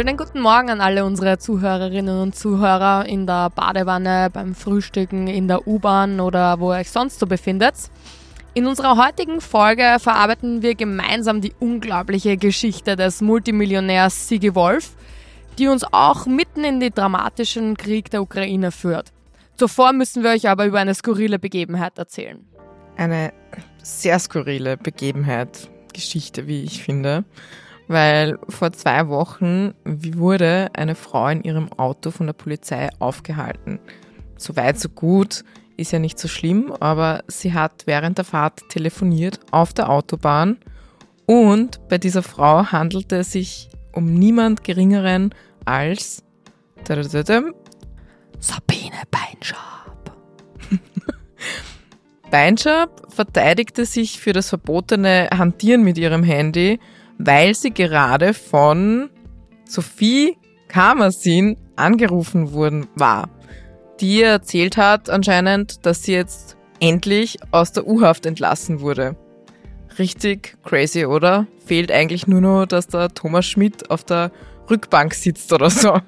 Schönen 0.00 0.16
guten 0.16 0.40
Morgen 0.40 0.70
an 0.70 0.80
alle 0.80 1.04
unsere 1.04 1.36
Zuhörerinnen 1.36 2.22
und 2.22 2.34
Zuhörer 2.34 3.04
in 3.04 3.26
der 3.26 3.50
Badewanne, 3.50 4.30
beim 4.32 4.54
Frühstücken, 4.54 5.26
in 5.26 5.46
der 5.46 5.66
U-Bahn 5.68 6.20
oder 6.20 6.58
wo 6.58 6.72
ihr 6.72 6.78
euch 6.78 6.90
sonst 6.90 7.18
so 7.18 7.26
befindet. 7.26 7.74
In 8.54 8.66
unserer 8.66 8.96
heutigen 8.96 9.42
Folge 9.42 9.98
verarbeiten 10.00 10.62
wir 10.62 10.74
gemeinsam 10.74 11.42
die 11.42 11.52
unglaubliche 11.60 12.38
Geschichte 12.38 12.96
des 12.96 13.20
Multimillionärs 13.20 14.26
Sigi 14.26 14.54
Wolf, 14.54 14.96
die 15.58 15.68
uns 15.68 15.84
auch 15.92 16.24
mitten 16.24 16.64
in 16.64 16.80
den 16.80 16.94
dramatischen 16.94 17.76
Krieg 17.76 18.10
der 18.10 18.22
Ukraine 18.22 18.72
führt. 18.72 19.12
Zuvor 19.56 19.92
müssen 19.92 20.22
wir 20.22 20.30
euch 20.30 20.48
aber 20.48 20.64
über 20.64 20.78
eine 20.78 20.94
skurrile 20.94 21.38
Begebenheit 21.38 21.98
erzählen. 21.98 22.42
Eine 22.96 23.34
sehr 23.82 24.18
skurrile 24.18 24.78
Begebenheit, 24.78 25.68
Geschichte, 25.92 26.46
wie 26.46 26.64
ich 26.64 26.82
finde 26.82 27.26
weil 27.90 28.38
vor 28.48 28.72
zwei 28.72 29.08
Wochen 29.08 29.74
wurde 29.84 30.68
eine 30.74 30.94
Frau 30.94 31.26
in 31.26 31.42
ihrem 31.42 31.72
Auto 31.72 32.12
von 32.12 32.26
der 32.26 32.34
Polizei 32.34 32.88
aufgehalten. 33.00 33.80
So 34.36 34.54
weit, 34.54 34.78
so 34.78 34.88
gut, 34.88 35.42
ist 35.76 35.90
ja 35.90 35.98
nicht 35.98 36.16
so 36.16 36.28
schlimm, 36.28 36.72
aber 36.78 37.24
sie 37.26 37.52
hat 37.52 37.82
während 37.86 38.16
der 38.18 38.24
Fahrt 38.24 38.68
telefoniert 38.68 39.40
auf 39.50 39.72
der 39.72 39.90
Autobahn 39.90 40.58
und 41.26 41.80
bei 41.88 41.98
dieser 41.98 42.22
Frau 42.22 42.64
handelte 42.66 43.16
es 43.16 43.32
sich 43.32 43.68
um 43.92 44.14
niemand 44.14 44.62
Geringeren 44.62 45.34
als 45.64 46.22
Sabine 48.38 49.02
Beinschab. 49.10 50.16
Beinschab 52.30 53.12
verteidigte 53.12 53.84
sich 53.84 54.20
für 54.20 54.32
das 54.32 54.48
verbotene 54.48 55.28
Hantieren 55.36 55.82
mit 55.82 55.98
ihrem 55.98 56.22
Handy 56.22 56.78
weil 57.22 57.54
sie 57.54 57.70
gerade 57.70 58.32
von 58.32 59.10
Sophie 59.66 60.38
Kamersin 60.68 61.56
angerufen 61.76 62.52
worden 62.52 62.86
war, 62.94 63.28
die 64.00 64.22
erzählt 64.22 64.76
hat 64.78 65.10
anscheinend, 65.10 65.84
dass 65.84 66.04
sie 66.04 66.12
jetzt 66.12 66.56
endlich 66.80 67.38
aus 67.50 67.72
der 67.72 67.86
U-Haft 67.86 68.24
entlassen 68.24 68.80
wurde. 68.80 69.16
Richtig 69.98 70.56
crazy, 70.64 71.04
oder? 71.04 71.46
Fehlt 71.66 71.92
eigentlich 71.92 72.26
nur 72.26 72.40
noch, 72.40 72.66
dass 72.66 72.86
der 72.86 73.10
Thomas 73.10 73.44
Schmidt 73.44 73.90
auf 73.90 74.02
der 74.04 74.30
Rückbank 74.70 75.12
sitzt 75.12 75.52
oder 75.52 75.68
so. 75.68 76.00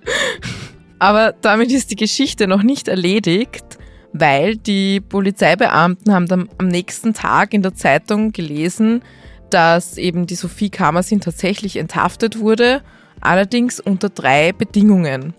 Aber 0.99 1.35
damit 1.43 1.71
ist 1.73 1.91
die 1.91 1.97
Geschichte 1.97 2.47
noch 2.47 2.63
nicht 2.63 2.89
erledigt, 2.89 3.79
weil 4.15 4.57
die 4.57 5.01
Polizeibeamten 5.01 6.13
haben 6.15 6.27
dann 6.27 6.49
am 6.57 6.69
nächsten 6.69 7.13
Tag 7.13 7.53
in 7.53 7.63
der 7.63 7.75
Zeitung 7.75 8.33
gelesen, 8.33 9.03
dass 9.53 9.99
eben 9.99 10.27
die 10.27 10.35
Sophie 10.35 10.71
Kamersin 10.71 11.21
tatsächlich 11.21 11.77
enthaftet 11.77 12.41
wurde, 12.41 12.83
allerdings 13.21 13.81
unter 13.81 14.09
drei 14.09 14.53
Bedingungen. 14.53 15.35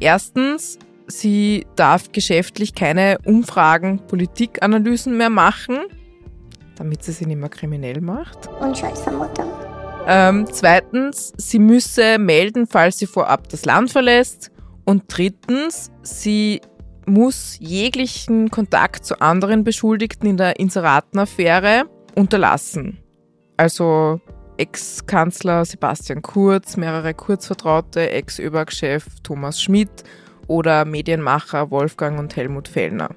Erstens, 0.00 0.78
sie 1.06 1.66
darf 1.76 2.12
geschäftlich 2.12 2.74
keine 2.74 3.18
Umfragen, 3.24 4.00
Politikanalysen 4.06 5.16
mehr 5.16 5.30
machen, 5.30 5.78
damit 6.76 7.02
sie 7.02 7.12
sie 7.12 7.26
nicht 7.26 7.38
mehr 7.38 7.48
kriminell 7.48 8.00
macht. 8.00 8.48
Unschuldsvermutung. 8.60 9.50
Ähm, 10.06 10.46
zweitens, 10.50 11.32
sie 11.36 11.58
müsse 11.58 12.18
melden, 12.18 12.66
falls 12.66 12.98
sie 12.98 13.06
vorab 13.06 13.48
das 13.48 13.64
Land 13.64 13.90
verlässt. 13.90 14.50
Und 14.84 15.04
drittens, 15.08 15.90
sie 16.02 16.62
muss 17.04 17.56
jeglichen 17.58 18.50
Kontakt 18.50 19.04
zu 19.04 19.20
anderen 19.20 19.64
Beschuldigten 19.64 20.28
in 20.28 20.36
der 20.36 20.58
Inseratenaffäre 20.58 21.84
unterlassen 22.14 22.98
also 23.58 24.20
Ex-Kanzler 24.56 25.64
Sebastian 25.64 26.22
Kurz, 26.22 26.76
mehrere 26.76 27.14
Kurzvertraute, 27.14 28.10
Ex-ÖBAG-Chef 28.10 29.04
Thomas 29.22 29.60
Schmidt 29.62 29.90
oder 30.46 30.84
Medienmacher 30.84 31.70
Wolfgang 31.70 32.18
und 32.18 32.34
Helmut 32.34 32.68
Fellner. 32.68 33.10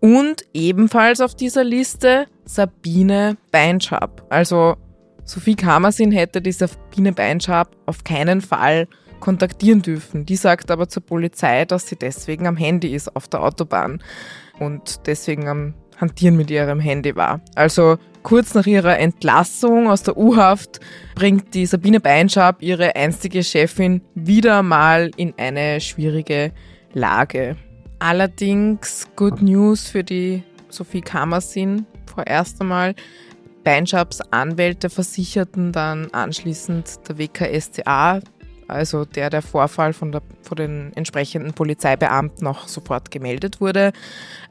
Und 0.00 0.44
ebenfalls 0.52 1.20
auf 1.20 1.34
dieser 1.34 1.64
Liste 1.64 2.26
Sabine 2.44 3.36
Beinschab. 3.50 4.26
Also 4.30 4.76
Sophie 5.24 5.56
Kamersin 5.56 6.12
hätte 6.12 6.40
die 6.42 6.52
Sabine 6.52 7.12
Beinschab 7.12 7.74
auf 7.86 8.04
keinen 8.04 8.40
Fall 8.40 8.86
kontaktieren 9.20 9.80
dürfen. 9.80 10.26
Die 10.26 10.36
sagt 10.36 10.70
aber 10.70 10.88
zur 10.88 11.04
Polizei, 11.04 11.64
dass 11.64 11.88
sie 11.88 11.96
deswegen 11.96 12.46
am 12.46 12.56
Handy 12.56 12.94
ist 12.94 13.14
auf 13.16 13.28
der 13.28 13.42
Autobahn 13.42 14.02
und 14.60 15.06
deswegen 15.06 15.48
am 15.48 15.74
Hantieren 15.96 16.36
mit 16.36 16.50
ihrem 16.50 16.80
Handy 16.80 17.16
war. 17.16 17.40
Also 17.54 17.96
kurz 18.24 18.54
nach 18.54 18.66
ihrer 18.66 18.98
Entlassung 18.98 19.88
aus 19.88 20.02
der 20.02 20.16
U-Haft 20.16 20.80
bringt 21.14 21.54
die 21.54 21.66
Sabine 21.66 22.00
Beinschab 22.00 22.60
ihre 22.60 22.96
einstige 22.96 23.44
Chefin 23.44 24.00
wieder 24.16 24.64
mal 24.64 25.12
in 25.16 25.34
eine 25.36 25.80
schwierige 25.80 26.50
Lage. 26.92 27.56
Allerdings 28.00 29.06
Good 29.14 29.40
News 29.40 29.88
für 29.88 30.02
die 30.02 30.42
Sophie 30.68 31.02
Kammersin 31.02 31.86
vorerst 32.06 32.60
einmal. 32.60 32.94
Beinschabs 33.62 34.20
Anwälte 34.30 34.90
versicherten 34.90 35.72
dann 35.72 36.10
anschließend 36.12 37.08
der 37.08 37.18
WKStA, 37.18 38.20
also 38.68 39.04
der 39.04 39.30
der 39.30 39.42
Vorfall 39.42 39.92
von, 39.92 40.12
der, 40.12 40.22
von 40.42 40.56
den 40.56 40.92
entsprechenden 40.94 41.52
Polizeibeamten 41.52 42.46
auch 42.46 42.68
sofort 42.68 43.10
gemeldet 43.10 43.60
wurde, 43.60 43.92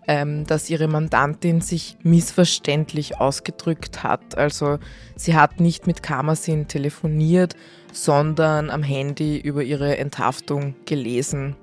ähm, 0.08 0.46
dass 0.46 0.70
ihre 0.70 0.88
Mandantin 0.88 1.62
sich 1.62 1.98
missverständlich 2.04 3.20
ausgedrückt 3.20 4.04
hat. 4.04 4.38
Also 4.38 4.80
sie 5.16 5.36
hat 5.36 5.60
nicht 5.60 5.88
mit 5.88 6.04
Kamasin 6.04 6.68
telefoniert, 6.68 7.56
sondern 7.92 8.70
am 8.70 8.84
Handy 8.84 9.40
über 9.40 9.64
ihre 9.64 9.98
Enthaftung 9.98 10.76
gelesen. 10.86 11.56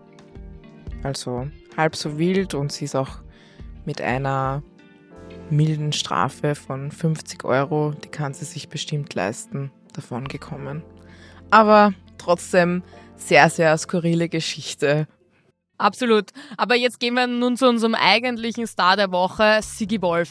Also 1.02 1.48
halb 1.76 1.96
so 1.96 2.18
wild 2.18 2.54
und 2.54 2.72
sie 2.72 2.84
ist 2.84 2.96
auch 2.96 3.18
mit 3.84 4.00
einer 4.00 4.62
milden 5.50 5.92
Strafe 5.92 6.54
von 6.54 6.90
50 6.90 7.44
Euro, 7.44 7.92
die 7.92 8.08
kann 8.08 8.34
sie 8.34 8.44
sich 8.44 8.68
bestimmt 8.68 9.14
leisten, 9.14 9.70
davon 9.92 10.28
gekommen. 10.28 10.82
Aber 11.50 11.92
trotzdem 12.20 12.82
sehr, 13.16 13.50
sehr 13.50 13.76
skurrile 13.78 14.28
Geschichte. 14.28 15.06
Absolut. 15.78 16.30
Aber 16.56 16.76
jetzt 16.76 17.00
gehen 17.00 17.14
wir 17.14 17.26
nun 17.26 17.56
zu 17.56 17.68
unserem 17.68 17.94
eigentlichen 17.94 18.66
Star 18.66 18.96
der 18.96 19.10
Woche, 19.12 19.60
Sigi 19.62 20.00
Wolf. 20.02 20.30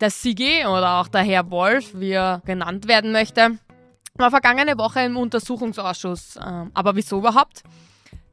Der 0.00 0.10
Sigi 0.10 0.64
oder 0.66 1.00
auch 1.00 1.08
der 1.08 1.22
Herr 1.22 1.50
Wolf, 1.50 1.92
wie 1.94 2.12
er 2.12 2.42
genannt 2.44 2.86
werden 2.86 3.12
möchte, 3.12 3.58
war 4.14 4.30
vergangene 4.30 4.76
Woche 4.78 5.00
im 5.00 5.16
Untersuchungsausschuss. 5.16 6.38
Ähm, 6.44 6.70
aber 6.74 6.94
wieso 6.96 7.18
überhaupt? 7.18 7.62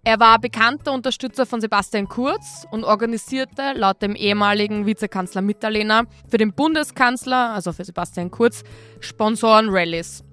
Er 0.04 0.20
war 0.20 0.38
bekannter 0.38 0.92
Unterstützer 0.92 1.48
von 1.48 1.62
Sebastian 1.62 2.08
Kurz 2.08 2.68
und 2.70 2.84
organisierte 2.84 3.74
laut 3.74 4.04
dem 4.04 4.16
ehemaligen 4.16 4.86
Vizekanzler 4.86 5.42
Mitterlehner 5.42 6.04
für 6.30 6.38
den 6.38 6.54
Bundeskanzler, 6.54 7.54
also 7.54 7.72
für 7.72 7.86
Sebastian 7.86 8.30
Kurz, 8.30 8.64
Sponsoren-Rallies 9.00 10.25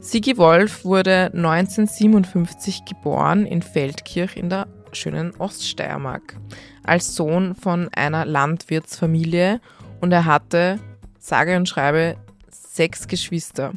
Sigi 0.00 0.38
Wolf 0.38 0.84
wurde 0.84 1.30
1957 1.34 2.84
geboren 2.84 3.44
in 3.44 3.62
Feldkirch 3.62 4.36
in 4.36 4.48
der 4.48 4.68
schönen 4.92 5.34
Oststeiermark 5.36 6.36
als 6.84 7.14
Sohn 7.14 7.54
von 7.54 7.90
einer 7.94 8.24
Landwirtsfamilie 8.24 9.60
und 10.00 10.12
er 10.12 10.24
hatte 10.24 10.78
sage 11.18 11.56
und 11.56 11.68
schreibe 11.68 12.16
sechs 12.50 13.08
Geschwister. 13.08 13.72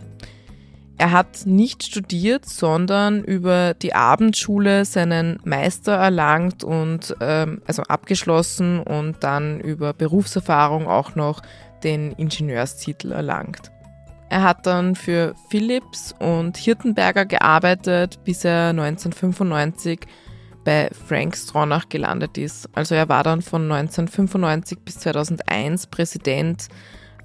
Er 0.98 1.12
hat 1.12 1.48
nicht 1.48 1.82
studiert, 1.82 2.46
sondern 2.46 3.24
über 3.24 3.74
die 3.74 3.96
Abendschule 3.96 4.86
seinen 4.86 5.40
Meister 5.44 5.94
erlangt 5.94 6.64
und 6.64 7.16
ähm, 7.22 7.64
also 7.66 7.82
abgeschlossen 7.82 8.80
und 8.80 9.24
dann 9.24 9.60
über 9.62 9.94
Berufserfahrung 9.94 10.88
auch 10.88 11.16
noch 11.16 11.42
den 11.84 12.12
Ingenieurstitel 12.12 13.14
erlangt. 13.14 13.72
Er 14.30 14.44
hat 14.44 14.68
dann 14.68 14.96
für 14.96 15.34
Philips 15.50 16.14
und 16.20 16.56
Hirtenberger 16.56 17.26
gearbeitet, 17.26 18.24
bis 18.24 18.46
er 18.46 18.70
1995 18.70 20.02
bei 20.64 20.90
Frank 21.08 21.36
Stronach 21.36 21.90
gelandet 21.90 22.38
ist. 22.38 22.70
Also 22.74 22.96
er 22.96 23.10
war 23.10 23.24
dann 23.24 23.42
von 23.42 23.64
1995 23.64 24.80
bis 24.86 25.00
2001 25.00 25.88
Präsident 25.88 26.68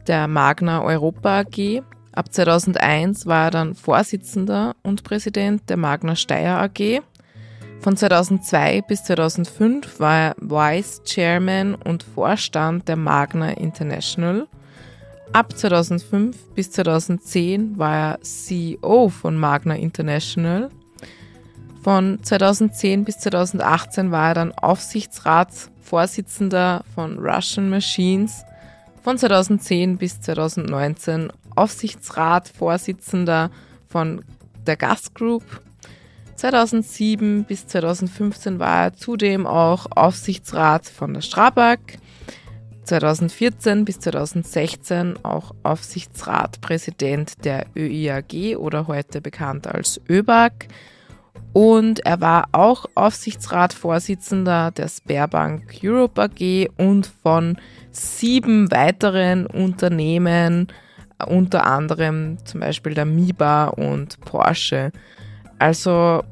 der 0.08 0.28
Magna 0.28 0.82
Europa 0.82 1.40
AG. 1.40 1.82
Ab 2.12 2.32
2001 2.32 3.26
war 3.26 3.46
er 3.46 3.50
dann 3.50 3.74
Vorsitzender 3.74 4.74
und 4.82 5.04
Präsident 5.04 5.68
der 5.68 5.76
Magna 5.76 6.16
Steyr 6.16 6.58
AG. 6.58 7.02
Von 7.80 7.96
2002 7.96 8.82
bis 8.82 9.04
2005 9.04 10.00
war 10.00 10.18
er 10.18 10.34
Vice 10.40 11.02
Chairman 11.04 11.74
und 11.74 12.02
Vorstand 12.02 12.88
der 12.88 12.96
Magna 12.96 13.50
International. 13.50 14.48
Ab 15.32 15.56
2005 15.56 16.54
bis 16.54 16.70
2010 16.70 17.78
war 17.78 17.94
er 17.94 18.18
CEO 18.22 19.08
von 19.08 19.36
Magna 19.36 19.74
International. 19.76 20.70
Von 21.82 22.20
2010 22.22 23.04
bis 23.04 23.18
2018 23.18 24.10
war 24.10 24.28
er 24.28 24.34
dann 24.34 24.52
Aufsichtsratsvorsitzender 24.52 26.82
von 26.94 27.18
Russian 27.18 27.68
Machines. 27.68 28.45
Von 29.06 29.18
2010 29.18 29.98
bis 29.98 30.20
2019 30.20 31.32
Aufsichtsratsvorsitzender 31.54 33.52
von 33.86 34.24
der 34.66 34.74
Gas 34.76 35.14
Group. 35.14 35.44
2007 36.34 37.44
bis 37.44 37.68
2015 37.68 38.58
war 38.58 38.86
er 38.86 38.94
zudem 38.94 39.46
auch 39.46 39.86
Aufsichtsrat 39.94 40.86
von 40.86 41.14
der 41.14 41.20
Strabag. 41.20 41.78
2014 42.82 43.84
bis 43.84 44.00
2016 44.00 45.24
auch 45.24 45.54
Aufsichtsratpräsident 45.62 47.44
der 47.44 47.66
ÖIAG 47.76 48.56
oder 48.58 48.88
heute 48.88 49.20
bekannt 49.20 49.68
als 49.68 50.00
ÖBAG. 50.10 50.66
Und 51.52 52.04
er 52.04 52.20
war 52.20 52.48
auch 52.50 52.86
Aufsichtsratsvorsitzender 52.96 54.72
der 54.72 54.88
Sperrbank 54.88 55.78
Europe 55.82 56.20
AG 56.20 56.70
und 56.76 57.06
von 57.22 57.56
sieben 57.96 58.70
weiteren 58.70 59.46
Unternehmen, 59.46 60.68
unter 61.26 61.66
anderem 61.66 62.38
zum 62.44 62.60
Beispiel 62.60 62.94
der 62.94 63.06
MIBA 63.06 63.68
und 63.68 64.20
Porsche. 64.20 64.92
Also 65.58 66.22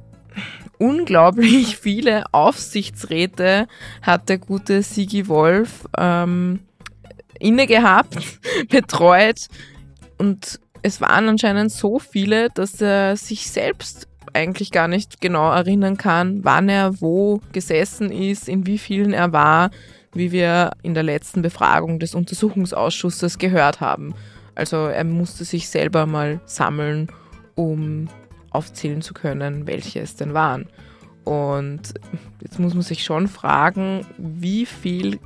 unglaublich 0.78 1.76
viele 1.78 2.24
Aufsichtsräte 2.32 3.66
hat 4.02 4.28
der 4.28 4.38
gute 4.38 4.82
Sigi 4.82 5.28
Wolf 5.28 5.86
ähm, 5.96 6.60
inne 7.38 7.66
gehabt, 7.66 8.18
betreut 8.68 9.48
und 10.18 10.60
es 10.82 11.00
waren 11.00 11.28
anscheinend 11.30 11.72
so 11.72 11.98
viele, 11.98 12.50
dass 12.50 12.80
er 12.82 13.16
sich 13.16 13.50
selbst 13.50 14.06
eigentlich 14.34 14.70
gar 14.70 14.88
nicht 14.88 15.20
genau 15.20 15.50
erinnern 15.50 15.96
kann, 15.96 16.44
wann 16.44 16.68
er 16.68 17.00
wo 17.00 17.40
gesessen 17.52 18.10
ist, 18.10 18.48
in 18.48 18.66
wie 18.66 18.78
vielen 18.78 19.12
er 19.14 19.32
war, 19.32 19.70
wie 20.14 20.32
wir 20.32 20.72
in 20.82 20.94
der 20.94 21.02
letzten 21.02 21.42
Befragung 21.42 21.98
des 21.98 22.14
Untersuchungsausschusses 22.14 23.38
gehört 23.38 23.80
haben. 23.80 24.14
Also 24.54 24.76
er 24.86 25.04
musste 25.04 25.44
sich 25.44 25.68
selber 25.68 26.06
mal 26.06 26.40
sammeln, 26.46 27.08
um 27.54 28.08
aufzählen 28.50 29.02
zu 29.02 29.14
können, 29.14 29.66
welche 29.66 30.00
es 30.00 30.16
denn 30.16 30.32
waren. 30.32 30.66
Und 31.24 31.94
jetzt 32.40 32.58
muss 32.58 32.74
man 32.74 32.82
sich 32.82 33.04
schon 33.04 33.28
fragen, 33.28 34.06
wie 34.16 34.66
viel 34.66 35.18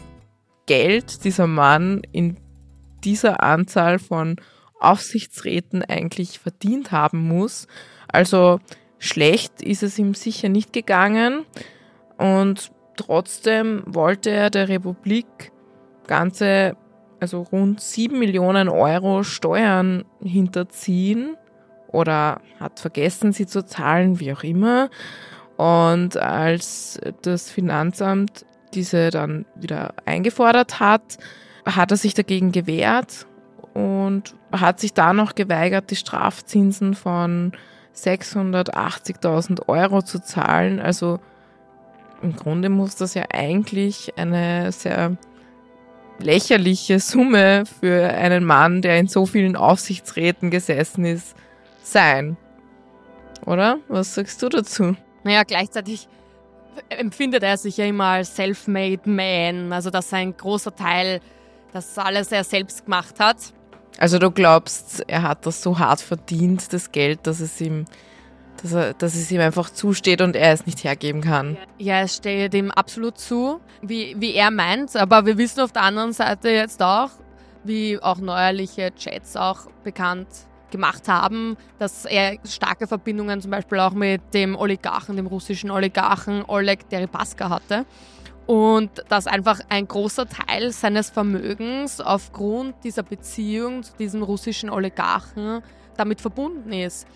Geld 0.66 1.24
dieser 1.24 1.46
Mann 1.46 2.02
in 2.12 2.36
dieser 3.04 3.42
Anzahl 3.42 3.98
von 3.98 4.36
Aufsichtsräten 4.80 5.82
eigentlich 5.82 6.38
verdient 6.38 6.92
haben 6.92 7.26
muss. 7.26 7.66
Also 8.06 8.60
schlecht 8.98 9.60
ist 9.62 9.82
es 9.82 9.98
ihm 9.98 10.14
sicher 10.14 10.48
nicht 10.48 10.72
gegangen 10.72 11.44
und 12.16 12.70
trotzdem 12.98 13.82
wollte 13.86 14.30
er 14.30 14.50
der 14.50 14.68
Republik 14.68 15.26
ganze, 16.06 16.76
also 17.20 17.42
rund 17.42 17.80
7 17.80 18.18
Millionen 18.18 18.68
Euro 18.68 19.22
Steuern 19.22 20.04
hinterziehen 20.22 21.36
oder 21.88 22.40
hat 22.60 22.80
vergessen, 22.80 23.32
sie 23.32 23.46
zu 23.46 23.64
zahlen, 23.64 24.20
wie 24.20 24.32
auch 24.32 24.42
immer. 24.42 24.90
Und 25.56 26.16
als 26.16 27.00
das 27.22 27.50
Finanzamt 27.50 28.44
diese 28.74 29.10
dann 29.10 29.46
wieder 29.54 29.94
eingefordert 30.04 30.78
hat, 30.78 31.18
hat 31.64 31.90
er 31.90 31.96
sich 31.96 32.14
dagegen 32.14 32.52
gewehrt 32.52 33.26
und 33.74 34.34
hat 34.52 34.80
sich 34.80 34.94
da 34.94 35.12
noch 35.12 35.34
geweigert, 35.34 35.90
die 35.90 35.96
Strafzinsen 35.96 36.94
von 36.94 37.52
680.000 37.94 39.68
Euro 39.68 40.02
zu 40.02 40.20
zahlen. 40.20 40.80
Also 40.80 41.20
im 42.22 42.36
Grunde 42.36 42.68
muss 42.68 42.96
das 42.96 43.14
ja 43.14 43.24
eigentlich 43.32 44.12
eine 44.16 44.72
sehr 44.72 45.16
lächerliche 46.18 46.98
Summe 47.00 47.64
für 47.80 48.08
einen 48.08 48.44
Mann, 48.44 48.82
der 48.82 48.98
in 48.98 49.06
so 49.06 49.26
vielen 49.26 49.56
Aufsichtsräten 49.56 50.50
gesessen 50.50 51.04
ist, 51.04 51.36
sein. 51.82 52.36
Oder? 53.46 53.78
Was 53.88 54.14
sagst 54.14 54.42
du 54.42 54.48
dazu? 54.48 54.96
Naja, 55.24 55.44
gleichzeitig 55.44 56.08
empfindet 56.88 57.42
er 57.42 57.56
sich 57.56 57.76
ja 57.76 57.86
immer 57.86 58.04
als 58.04 58.34
self-made 58.34 59.08
man, 59.08 59.72
also 59.72 59.90
dass 59.90 60.12
ein 60.12 60.36
großer 60.36 60.74
Teil 60.74 61.20
das 61.72 61.98
alles 61.98 62.32
er 62.32 62.44
selbst 62.44 62.84
gemacht 62.84 63.20
hat. 63.20 63.36
Also 63.98 64.18
du 64.18 64.30
glaubst, 64.30 65.04
er 65.08 65.22
hat 65.22 65.44
das 65.44 65.62
so 65.62 65.78
hart 65.78 66.00
verdient, 66.00 66.72
das 66.72 66.92
Geld, 66.92 67.26
dass 67.26 67.40
es 67.40 67.60
ihm, 67.60 67.84
dass, 68.62 68.72
er, 68.72 68.94
dass 68.94 69.14
es 69.14 69.30
ihm 69.30 69.40
einfach 69.40 69.70
zusteht 69.70 70.20
und 70.20 70.36
er 70.36 70.52
es 70.52 70.66
nicht 70.66 70.84
hergeben 70.84 71.20
kann. 71.20 71.56
Ja, 71.78 72.00
es 72.00 72.16
steht 72.16 72.54
ihm 72.54 72.70
absolut 72.70 73.18
zu, 73.18 73.60
wie, 73.82 74.16
wie 74.18 74.34
er 74.34 74.50
meint, 74.50 74.96
aber 74.96 75.26
wir 75.26 75.38
wissen 75.38 75.60
auf 75.60 75.72
der 75.72 75.82
anderen 75.82 76.12
Seite 76.12 76.50
jetzt 76.50 76.82
auch, 76.82 77.10
wie 77.64 78.00
auch 78.00 78.18
neuerliche 78.18 78.92
Chats 78.94 79.36
auch 79.36 79.66
bekannt 79.84 80.28
gemacht 80.70 81.08
haben, 81.08 81.56
dass 81.78 82.04
er 82.04 82.36
starke 82.44 82.86
Verbindungen 82.86 83.40
zum 83.40 83.50
Beispiel 83.50 83.80
auch 83.80 83.92
mit 83.92 84.20
dem 84.34 84.54
Oligarchen, 84.54 85.16
dem 85.16 85.26
russischen 85.26 85.70
Oligarchen 85.70 86.44
Oleg 86.46 86.88
Deripaska 86.90 87.48
hatte 87.48 87.86
und 88.46 88.90
dass 89.08 89.26
einfach 89.26 89.60
ein 89.68 89.86
großer 89.86 90.26
Teil 90.26 90.72
seines 90.72 91.10
Vermögens 91.10 92.00
aufgrund 92.00 92.82
dieser 92.84 93.02
Beziehung 93.02 93.82
zu 93.82 93.94
diesem 93.98 94.22
russischen 94.22 94.70
Oligarchen 94.70 95.62
damit 95.96 96.20
verbunden 96.20 96.72
ist. 96.72 97.06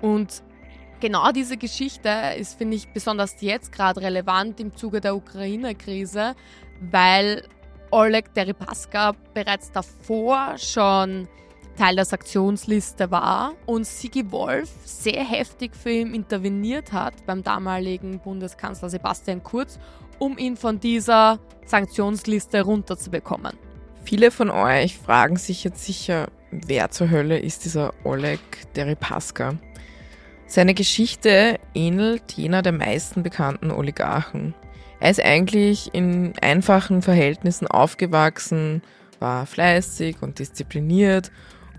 Und 0.00 0.42
genau 1.02 1.32
diese 1.32 1.56
Geschichte 1.56 2.08
ist, 2.38 2.56
finde 2.56 2.76
ich, 2.76 2.88
besonders 2.88 3.36
jetzt 3.40 3.72
gerade 3.72 4.00
relevant 4.00 4.60
im 4.60 4.74
Zuge 4.74 5.00
der 5.00 5.16
Ukraine-Krise, 5.16 6.34
weil 6.90 7.42
Oleg 7.90 8.32
Deripaska 8.32 9.12
bereits 9.34 9.72
davor 9.72 10.54
schon 10.56 11.28
Teil 11.76 11.96
der 11.96 12.04
Sanktionsliste 12.04 13.10
war 13.10 13.54
und 13.66 13.84
Sigi 13.84 14.30
Wolf 14.30 14.70
sehr 14.84 15.24
heftig 15.24 15.74
für 15.74 15.90
ihn 15.90 16.14
interveniert 16.14 16.92
hat 16.92 17.26
beim 17.26 17.42
damaligen 17.42 18.20
Bundeskanzler 18.20 18.88
Sebastian 18.88 19.42
Kurz 19.42 19.78
um 20.18 20.38
ihn 20.38 20.56
von 20.56 20.78
dieser 20.78 21.40
Sanktionsliste 21.66 22.62
runterzubekommen. 22.62 23.58
Viele 24.04 24.30
von 24.30 24.50
euch 24.50 24.98
fragen 24.98 25.36
sich 25.36 25.64
jetzt 25.64 25.84
sicher, 25.84 26.28
wer 26.52 26.90
zur 26.90 27.10
Hölle 27.10 27.38
ist 27.38 27.64
dieser 27.64 27.92
Oleg 28.04 28.40
Deripaska? 28.76 29.58
Seine 30.52 30.74
Geschichte 30.74 31.58
ähnelt 31.72 32.32
jener 32.32 32.60
der 32.60 32.72
meisten 32.72 33.22
bekannten 33.22 33.70
Oligarchen. 33.70 34.52
Er 35.00 35.10
ist 35.10 35.24
eigentlich 35.24 35.94
in 35.94 36.34
einfachen 36.42 37.00
Verhältnissen 37.00 37.66
aufgewachsen, 37.66 38.82
war 39.18 39.46
fleißig 39.46 40.16
und 40.20 40.40
diszipliniert 40.40 41.32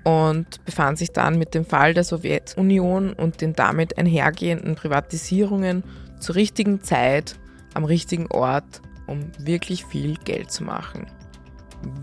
und 0.03 0.65
befand 0.65 0.97
sich 0.97 1.11
dann 1.11 1.37
mit 1.37 1.53
dem 1.53 1.65
Fall 1.65 1.93
der 1.93 2.03
Sowjetunion 2.03 3.13
und 3.13 3.41
den 3.41 3.53
damit 3.53 3.99
einhergehenden 3.99 4.73
Privatisierungen 4.73 5.83
zur 6.19 6.33
richtigen 6.33 6.81
Zeit 6.81 7.35
am 7.75 7.85
richtigen 7.85 8.25
Ort, 8.25 8.81
um 9.05 9.31
wirklich 9.37 9.85
viel 9.85 10.17
Geld 10.25 10.49
zu 10.49 10.63
machen. 10.63 11.05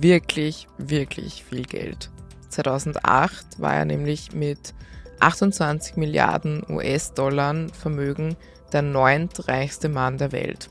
Wirklich, 0.00 0.68
wirklich 0.78 1.42
viel 1.42 1.62
Geld. 1.62 2.12
2008 2.48 3.58
war 3.58 3.74
er 3.74 3.84
nämlich 3.86 4.30
mit 4.34 4.72
28 5.20 5.96
Milliarden 5.96 6.64
US-Dollar 6.68 7.68
Vermögen 7.72 8.36
der 8.72 8.82
neuntreichste 8.82 9.88
Mann 9.88 10.18
der 10.18 10.32
Welt. 10.32 10.70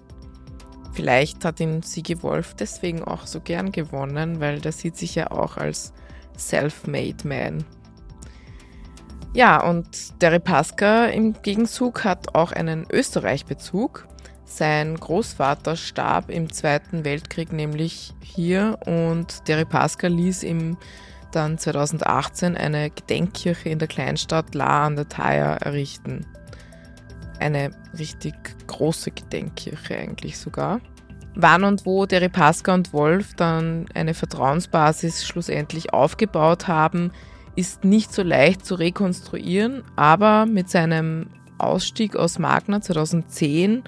Vielleicht 0.93 1.45
hat 1.45 1.59
ihn 1.59 1.81
Sigi 1.81 2.21
Wolf 2.23 2.55
deswegen 2.55 3.03
auch 3.03 3.25
so 3.25 3.39
gern 3.39 3.71
gewonnen, 3.71 4.39
weil 4.39 4.59
der 4.59 4.71
sieht 4.71 4.97
sich 4.97 5.15
ja 5.15 5.31
auch 5.31 5.57
als 5.57 5.93
Self-Made 6.37 7.27
Man. 7.27 7.63
Ja, 9.33 9.63
und 9.63 10.21
der 10.21 10.31
Repaska 10.31 11.05
im 11.05 11.39
Gegenzug 11.41 12.03
hat 12.03 12.33
auch 12.33 12.51
einen 12.51 12.87
Österreich-Bezug. 12.91 14.07
Sein 14.45 14.95
Großvater 14.95 15.75
starb 15.75 16.31
im 16.31 16.51
Zweiten 16.51 17.05
Weltkrieg 17.05 17.53
nämlich 17.53 18.13
hier 18.23 18.79
und 18.87 19.47
Deripaska 19.47 20.07
ließ 20.07 20.43
ihm 20.43 20.77
dann 21.31 21.57
2018 21.57 22.57
eine 22.57 22.89
Gedenkkirche 22.89 23.69
in 23.69 23.79
der 23.79 23.87
Kleinstadt 23.87 24.55
La 24.55 24.85
an 24.85 24.95
der 24.95 25.09
Thaya 25.09 25.53
errichten. 25.55 26.25
eine 27.39 27.71
richtig 27.97 28.35
große 28.67 29.11
Gedenkkirche 29.11 29.97
eigentlich 29.97 30.37
sogar. 30.37 30.81
Wann 31.35 31.63
und 31.63 31.85
wo 31.85 32.05
Deripaska 32.05 32.73
und 32.73 32.91
Wolf 32.91 33.33
dann 33.35 33.85
eine 33.93 34.13
Vertrauensbasis 34.13 35.25
schlussendlich 35.25 35.93
aufgebaut 35.93 36.67
haben, 36.67 37.11
ist 37.55 37.85
nicht 37.85 38.13
so 38.13 38.23
leicht 38.23 38.65
zu 38.65 38.75
rekonstruieren, 38.75 39.83
aber 39.95 40.45
mit 40.45 40.69
seinem 40.69 41.27
Ausstieg 41.57 42.15
aus 42.15 42.39
Magna 42.39 42.81
2010 42.81 43.83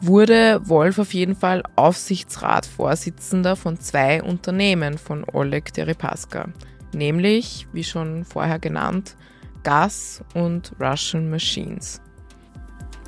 wurde 0.00 0.60
Wolf 0.64 0.98
auf 0.98 1.14
jeden 1.14 1.36
Fall 1.36 1.62
Aufsichtsratsvorsitzender 1.76 3.56
von 3.56 3.78
zwei 3.78 4.22
Unternehmen 4.22 4.98
von 4.98 5.24
Oleg 5.32 5.72
Deripaska, 5.72 6.48
nämlich, 6.92 7.66
wie 7.72 7.84
schon 7.84 8.24
vorher 8.24 8.58
genannt, 8.58 9.16
Gas 9.62 10.22
und 10.34 10.72
Russian 10.80 11.30
Machines. 11.30 12.00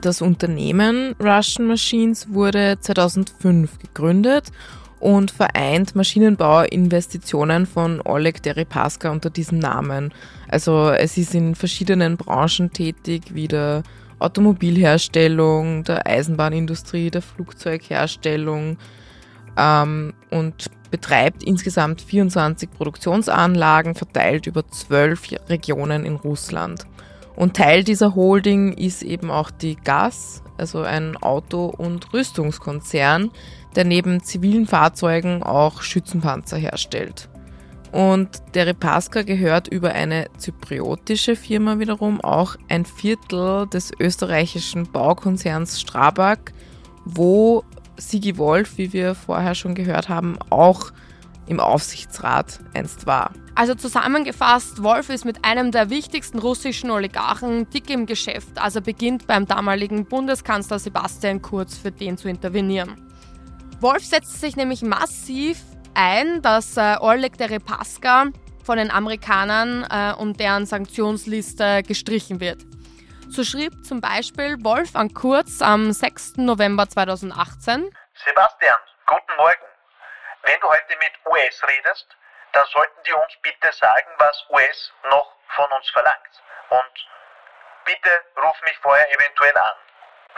Das 0.00 0.21
Unternehmen 0.21 1.14
Russian 1.19 1.67
Machines 1.67 2.33
wurde 2.33 2.79
2005 2.79 3.79
gegründet 3.79 4.53
und 5.00 5.31
vereint 5.31 5.95
Maschinenbauinvestitionen 5.97 7.67
von 7.67 8.00
Oleg 8.03 8.43
Deripaska 8.43 9.11
unter 9.11 9.31
diesem 9.31 9.59
Namen. 9.59 10.12
Also 10.49 10.91
es 10.91 11.19
ist 11.19 11.35
in 11.35 11.55
verschiedenen 11.55 12.17
Branchen 12.17 12.71
tätig, 12.71 13.35
wie 13.35 13.49
der 13.49 13.83
Automobilherstellung, 14.25 15.85
der 15.85 16.07
Eisenbahnindustrie, 16.07 17.11
der 17.11 17.23
Flugzeugherstellung 17.23 18.78
ähm, 19.57 20.14
und 20.31 20.71
betreibt 20.90 21.43
insgesamt 21.43 22.00
24 22.00 22.71
Produktionsanlagen 22.71 23.95
verteilt 23.95 24.47
über 24.47 24.66
zwölf 24.69 25.28
Regionen 25.49 26.04
in 26.04 26.16
Russland. 26.16 26.87
Und 27.37 27.57
Teil 27.57 27.83
dieser 27.83 28.14
Holding 28.14 28.73
ist 28.75 29.02
eben 29.02 29.31
auch 29.31 29.50
die 29.50 29.76
GAS, 29.76 30.43
also 30.57 30.83
ein 30.83 31.16
Auto- 31.16 31.66
und 31.66 32.12
Rüstungskonzern, 32.12 33.31
der 33.75 33.85
neben 33.85 34.23
zivilen 34.23 34.66
Fahrzeugen 34.66 35.43
auch 35.43 35.83
Schützenpanzer 35.83 36.57
herstellt. 36.57 37.28
Und 37.95 38.43
der 38.55 38.67
Repaska 38.67 39.23
gehört 39.23 39.69
über 39.69 39.93
eine 39.93 40.27
zypriotische 40.37 41.37
Firma 41.37 41.79
wiederum 41.79 42.21
auch 42.21 42.57
ein 42.69 42.85
Viertel 42.85 43.69
des 43.69 43.93
österreichischen 44.01 44.91
Baukonzerns 44.91 45.81
Strabag, 45.81 46.39
wo 47.05 47.63
Sigi 47.97 48.37
Wolf, 48.37 48.79
wie 48.79 48.93
wir 48.93 49.15
vorher 49.15 49.55
schon 49.55 49.77
gehört 49.77 50.09
haben, 50.09 50.37
auch 50.51 50.91
im 51.47 51.61
Aufsichtsrat 51.61 52.59
einst 52.75 53.07
war. 53.07 53.31
Also 53.55 53.77
zusammengefasst, 53.77 54.83
Wolf 54.83 55.09
ist 55.09 55.25
mit 55.25 55.45
einem 55.45 55.71
der 55.71 55.89
wichtigsten 55.89 56.41
russischen 56.41 56.91
Oligarchen 56.91 57.71
dick 57.71 57.91
im 57.91 58.07
Geschäft, 58.07 58.59
also 58.61 58.81
beginnt 58.81 59.29
beim 59.29 59.47
damaligen 59.47 60.05
Bundeskanzler 60.07 60.81
Sebastian 60.81 61.43
Kurz 61.43 61.79
für 61.79 61.93
den 61.93 62.19
zu 62.19 62.29
intervenieren. 62.29 62.97
Wolf 63.81 64.05
setzt 64.05 64.41
sich 64.41 64.57
nämlich 64.57 64.83
massiv 64.83 65.59
ein, 65.95 66.43
dass 66.43 66.77
äh, 66.77 66.97
Oleg 67.01 67.39
Deripaska 67.39 68.27
von 68.65 68.79
den 68.79 68.91
Amerikanern 68.91 69.87
äh, 69.91 70.15
und 70.21 70.41
deren 70.41 70.67
Sanktionsliste 70.67 71.83
gestrichen 71.83 72.41
wird. 72.41 72.63
So 73.29 73.45
schrieb 73.45 73.73
zum 73.85 74.01
Beispiel 74.01 74.57
Wolf 74.63 74.95
an 74.95 75.13
Kurz 75.13 75.61
am 75.61 75.93
6. 75.93 76.37
November 76.37 76.89
2018. 76.89 77.91
Sebastian, 78.25 78.79
guten 79.07 79.37
Morgen. 79.37 79.67
Wenn 80.43 80.61
du 80.61 80.69
heute 80.69 80.97
mit 81.01 81.13
US 81.27 81.63
redest, 81.67 82.07
dann 82.53 82.65
sollten 82.73 83.03
die 83.07 83.13
uns 83.13 83.35
bitte 83.43 83.73
sagen, 83.73 84.11
was 84.19 84.45
US 84.51 84.93
noch 85.11 85.33
von 85.57 85.67
uns 85.73 85.89
verlangt. 85.91 86.43
Und 86.71 87.07
bitte 87.85 88.11
ruf 88.41 88.57
mich 88.65 88.79
vorher 88.79 89.07
eventuell 89.15 89.57
an. 89.57 89.77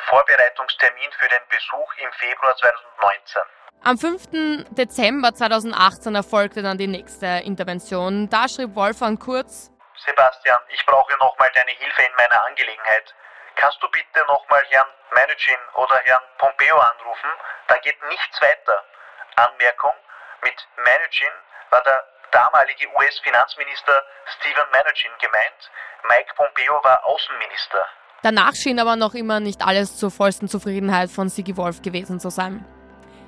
Vorbereitungstermin 0.09 1.11
für 1.19 1.29
den 1.29 1.43
Besuch 1.49 1.95
im 1.99 2.12
Februar 2.12 2.57
2019. 2.57 3.43
Am 3.85 3.99
5. 3.99 4.67
Dezember 4.71 5.35
2018 5.35 6.15
erfolgte 6.15 6.62
dann 6.62 6.79
die 6.79 6.87
nächste 6.87 7.26
Intervention. 7.45 8.29
Da 8.29 8.49
schrieb 8.49 8.75
Wolfgang 8.75 9.21
Kurz: 9.21 9.71
Sebastian, 10.05 10.59
ich 10.69 10.85
brauche 10.87 11.17
nochmal 11.19 11.50
deine 11.55 11.71
Hilfe 11.71 12.03
in 12.03 12.15
meiner 12.17 12.45
Angelegenheit. 12.47 13.15
Kannst 13.57 13.83
du 13.83 13.88
bitte 13.91 14.21
nochmal 14.26 14.62
Herrn 14.71 14.88
Managin 15.12 15.59
oder 15.75 15.97
Herrn 16.05 16.23
Pompeo 16.38 16.79
anrufen? 16.79 17.31
Da 17.69 17.76
geht 17.79 18.03
nichts 18.09 18.43
weiter. 18.43 18.85
Anmerkung: 19.37 19.95
Mit 20.43 20.69
Managin 20.76 21.33
war 21.71 21.83
der 21.83 22.05
damalige 22.33 22.88
US-Finanzminister 22.97 24.03
Stephen 24.38 24.71
Managin 24.73 25.12
gemeint. 25.21 25.71
Mike 26.09 26.35
Pompeo 26.35 26.83
war 26.85 27.05
Außenminister. 27.05 27.87
Danach 28.23 28.55
schien 28.55 28.81
aber 28.81 28.97
noch 28.97 29.15
immer 29.15 29.41
nicht 29.41 29.63
alles 29.63 29.97
zur 29.97 30.11
vollsten 30.11 30.49
Zufriedenheit 30.49 31.11
von 31.11 31.29
Sigi 31.29 31.57
Wolf 31.57 31.83
gewesen 31.83 32.19
zu 32.19 32.31
sein. 32.31 32.65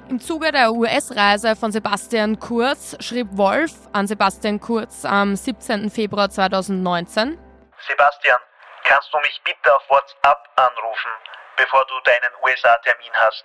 Im 0.09 0.21
Zuge 0.21 0.51
der 0.53 0.73
US-Reise 0.73 1.55
von 1.55 1.71
Sebastian 1.71 2.39
Kurz 2.41 2.97
schrieb 2.99 3.29
Wolf 3.33 3.73
an 3.93 4.07
Sebastian 4.07 4.59
Kurz 4.59 5.05
am 5.05 5.37
17. 5.37 5.91
Februar 5.91 6.31
2019. 6.31 7.39
Sebastian, 7.87 8.39
kannst 8.85 9.13
du 9.13 9.19
mich 9.19 9.41
bitte 9.45 9.75
auf 9.75 9.83
WhatsApp 9.91 10.39
anrufen, 10.57 11.13
bevor 11.57 11.85
du 11.87 11.95
deinen 12.05 12.33
USA-Termin 12.43 13.13
hast? 13.15 13.45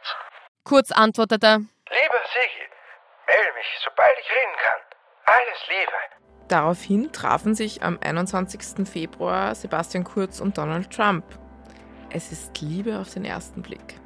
Kurz 0.63 0.91
antwortete. 0.91 1.59
Lieber 1.89 2.21
Sigi, 2.31 2.65
melde 3.27 3.53
mich, 3.55 3.67
sobald 3.83 4.17
ich 4.19 4.31
reden 4.31 4.55
kann. 4.63 4.81
Alles 5.25 5.67
Liebe. 5.67 6.12
Daraufhin 6.53 7.11
trafen 7.11 7.55
sich 7.55 7.81
am 7.81 7.97
21. 7.99 8.87
Februar 8.87 9.55
Sebastian 9.55 10.03
Kurz 10.03 10.39
und 10.39 10.55
Donald 10.55 10.95
Trump. 10.95 11.25
Es 12.11 12.31
ist 12.31 12.61
Liebe 12.61 12.99
auf 12.99 13.11
den 13.11 13.25
ersten 13.25 13.63
Blick. 13.63 13.97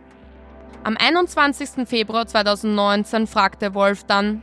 Am 0.86 0.96
21. 0.96 1.86
Februar 1.86 2.26
2019 2.26 3.28
fragte 3.28 3.74
Wolf 3.74 4.06
dann: 4.06 4.42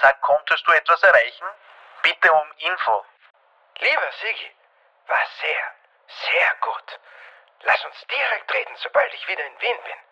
Sag, 0.00 0.20
konntest 0.22 0.66
du 0.66 0.72
etwas 0.72 1.00
erreichen? 1.04 1.46
Bitte 2.02 2.32
um 2.32 2.48
Info. 2.58 3.04
Lieber 3.78 4.10
Sigi, 4.18 4.50
war 5.06 5.24
sehr, 5.38 5.64
sehr 6.26 6.50
gut. 6.62 6.98
Lass 7.62 7.84
uns 7.84 7.94
direkt 8.10 8.52
reden, 8.54 8.74
sobald 8.82 9.14
ich 9.14 9.28
wieder 9.28 9.46
in 9.46 9.62
Wien 9.62 9.78
bin. 9.84 10.03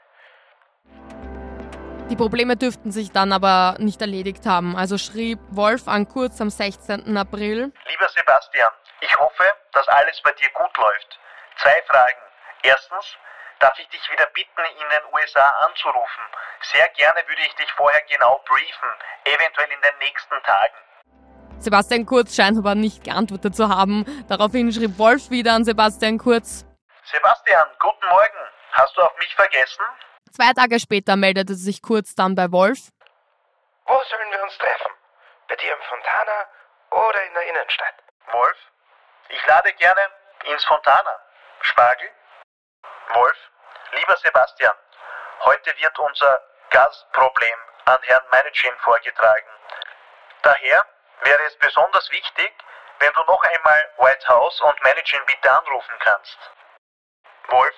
Die 2.12 2.16
Probleme 2.16 2.59
dürften 2.59 2.92
sich 2.92 3.11
dann 3.11 3.33
aber 3.33 3.76
nicht 3.78 4.02
erledigt 4.02 4.45
haben, 4.45 4.76
also 4.76 4.99
schrieb 4.99 5.38
Wolf 5.49 5.88
an 5.88 6.07
Kurz 6.07 6.42
am 6.42 6.50
16. 6.50 7.16
April. 7.16 7.73
Lieber 7.88 8.09
Sebastian, 8.11 8.71
ich 9.00 9.19
hoffe, 9.19 9.45
dass 9.73 9.88
alles 9.88 10.21
bei 10.23 10.31
dir 10.33 10.50
gut 10.52 10.76
läuft. 10.76 11.19
Zwei 11.57 11.83
Fragen. 11.88 12.21
Erstens, 12.64 13.16
darf 13.61 13.73
ich 13.78 13.88
dich 13.88 14.02
wieder 14.12 14.26
bitten, 14.35 14.61
in 14.61 14.88
den 14.90 15.14
USA 15.14 15.49
anzurufen. 15.66 16.23
Sehr 16.71 16.87
gerne 16.90 17.26
würde 17.26 17.40
ich 17.47 17.54
dich 17.54 17.73
vorher 17.78 18.02
genau 18.11 18.42
briefen, 18.47 18.90
eventuell 19.25 19.71
in 19.73 19.81
den 19.81 19.99
nächsten 20.00 20.37
Tagen. 20.45 20.76
Sebastian 21.61 22.04
Kurz 22.04 22.37
scheint 22.37 22.59
aber 22.59 22.75
nicht 22.75 23.04
geantwortet 23.04 23.57
zu 23.57 23.71
haben. 23.71 24.04
Daraufhin 24.28 24.71
schrieb 24.71 24.99
Wolf 24.99 25.31
wieder 25.31 25.54
an 25.54 25.64
Sebastian 25.64 26.19
Kurz. 26.19 26.66
Sebastian, 27.04 27.69
guten 27.81 28.07
Morgen. 28.07 28.42
Hast 28.73 28.95
du 28.99 29.00
auf 29.00 29.16
mich 29.16 29.35
vergessen? 29.35 29.83
Zwei 30.33 30.53
Tage 30.55 30.81
später 30.81 31.17
meldete 31.17 31.55
sich 31.55 31.83
Kurz 31.83 32.15
dann 32.15 32.35
bei 32.35 32.51
Wolf. 32.51 32.89
Wo 33.85 34.01
sollen 34.09 34.31
wir 34.31 34.43
uns 34.43 34.57
treffen? 34.57 34.93
Bei 35.49 35.57
dir 35.57 35.75
im 35.75 35.83
Fontana 35.83 36.47
oder 36.91 37.23
in 37.25 37.35
der 37.35 37.47
Innenstadt? 37.49 37.95
Wolf, 38.33 38.57
ich 39.29 39.47
lade 39.47 39.73
gerne 39.75 40.01
ins 40.45 40.65
Fontana. 40.65 41.21
Spargel? 41.61 42.09
Wolf, 43.12 43.37
lieber 43.93 44.17
Sebastian, 44.17 44.75
heute 45.45 45.79
wird 45.79 45.99
unser 45.99 46.41
Gasproblem 46.71 47.59
an 47.85 47.99
Herrn 48.03 48.25
Managin 48.31 48.75
vorgetragen. 48.79 49.51
Daher 50.43 50.87
wäre 51.25 51.43
es 51.47 51.59
besonders 51.59 52.11
wichtig, 52.11 52.53
wenn 53.01 53.12
du 53.12 53.23
noch 53.25 53.43
einmal 53.43 53.91
White 53.99 54.29
House 54.29 54.61
und 54.62 54.83
Managin 54.83 55.21
bitte 55.27 55.53
anrufen 55.53 55.95
kannst. 55.99 56.39
Wolf, 57.49 57.75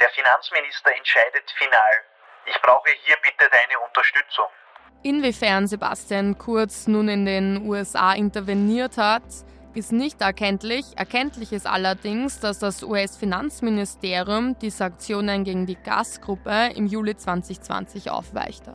der 0.00 0.08
Finanzminister 0.10 0.90
entscheidet 0.96 1.50
final. 1.56 1.94
Ich 2.46 2.60
brauche 2.62 2.90
hier 3.04 3.16
bitte 3.22 3.50
deine 3.50 3.78
Unterstützung. 3.86 4.46
Inwiefern 5.02 5.66
Sebastian 5.66 6.38
Kurz 6.38 6.86
nun 6.86 7.08
in 7.08 7.24
den 7.24 7.68
USA 7.68 8.12
interveniert 8.12 8.96
hat, 8.96 9.22
ist 9.74 9.92
nicht 9.92 10.20
erkenntlich. 10.20 10.84
Erkenntlich 10.96 11.52
ist 11.52 11.66
allerdings, 11.66 12.40
dass 12.40 12.58
das 12.58 12.82
US-Finanzministerium 12.82 14.58
die 14.58 14.70
Sanktionen 14.70 15.44
gegen 15.44 15.66
die 15.66 15.76
Gasgruppe 15.76 16.70
im 16.74 16.86
Juli 16.86 17.16
2020 17.16 18.10
aufweichte. 18.10 18.74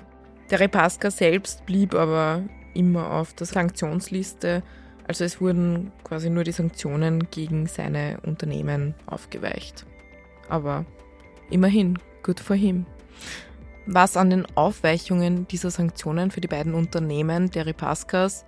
Der 0.49 0.59
Repaska 0.59 1.11
selbst 1.11 1.65
blieb 1.65 1.93
aber 1.93 2.43
immer 2.73 3.11
auf 3.11 3.33
der 3.33 3.47
Sanktionsliste. 3.47 4.63
Also 5.07 5.25
es 5.25 5.41
wurden 5.41 5.91
quasi 6.03 6.29
nur 6.29 6.43
die 6.43 6.51
Sanktionen 6.51 7.29
gegen 7.31 7.67
seine 7.67 8.19
Unternehmen 8.23 8.95
aufgeweicht. 9.05 9.85
Aber 10.47 10.85
immerhin, 11.49 11.99
good 12.23 12.39
for 12.39 12.55
him. 12.55 12.85
Was 13.85 14.15
an 14.15 14.29
den 14.29 14.45
Aufweichungen 14.55 15.47
dieser 15.47 15.69
Sanktionen 15.69 16.31
für 16.31 16.41
die 16.41 16.47
beiden 16.47 16.73
Unternehmen 16.73 17.51
der 17.51 17.65
Repaskas 17.65 18.45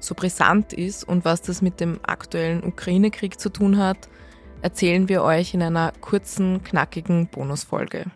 so 0.00 0.14
brisant 0.14 0.72
ist 0.72 1.02
und 1.04 1.24
was 1.24 1.42
das 1.42 1.62
mit 1.62 1.80
dem 1.80 1.98
aktuellen 2.04 2.62
Ukraine-Krieg 2.62 3.40
zu 3.40 3.50
tun 3.50 3.78
hat, 3.78 4.08
erzählen 4.62 5.08
wir 5.08 5.22
euch 5.22 5.54
in 5.54 5.62
einer 5.62 5.92
kurzen, 6.00 6.62
knackigen 6.62 7.28
Bonusfolge. 7.28 8.06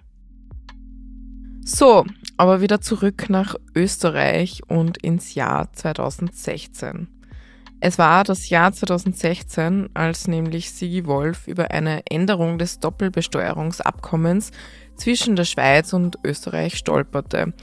So, 1.64 2.05
aber 2.37 2.61
wieder 2.61 2.81
zurück 2.81 3.26
nach 3.29 3.55
Österreich 3.75 4.62
und 4.69 4.99
ins 4.99 5.35
Jahr 5.35 5.73
2016. 5.73 7.09
Es 7.85 7.99
war 7.99 8.23
das 8.23 8.49
Jahr 8.49 8.73
2016, 8.73 9.91
als 9.93 10.29
nämlich 10.29 10.71
Sigi 10.71 11.05
Wolf 11.05 11.49
über 11.49 11.73
eine 11.73 12.03
Änderung 12.09 12.57
des 12.57 12.79
Doppelbesteuerungsabkommens 12.79 14.53
zwischen 14.95 15.35
der 15.35 15.43
Schweiz 15.43 15.93
und 15.93 16.17
Österreich 16.23 16.77
stolperte. 16.77 17.55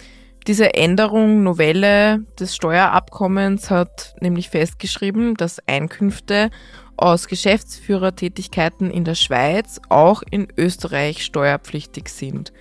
Diese 0.45 0.73
Änderung, 0.73 1.43
Novelle 1.43 2.25
des 2.37 2.53
Steuerabkommens 2.53 3.71
hat 3.71 4.15
nämlich 4.19 4.49
festgeschrieben, 4.49 5.35
dass 5.35 5.65
Einkünfte 5.69 6.49
aus 6.97 7.29
Geschäftsführertätigkeiten 7.29 8.91
in 8.91 9.05
der 9.05 9.15
Schweiz 9.15 9.79
auch 9.87 10.21
in 10.29 10.49
Österreich 10.57 11.23
steuerpflichtig 11.23 12.09
sind 12.09 12.51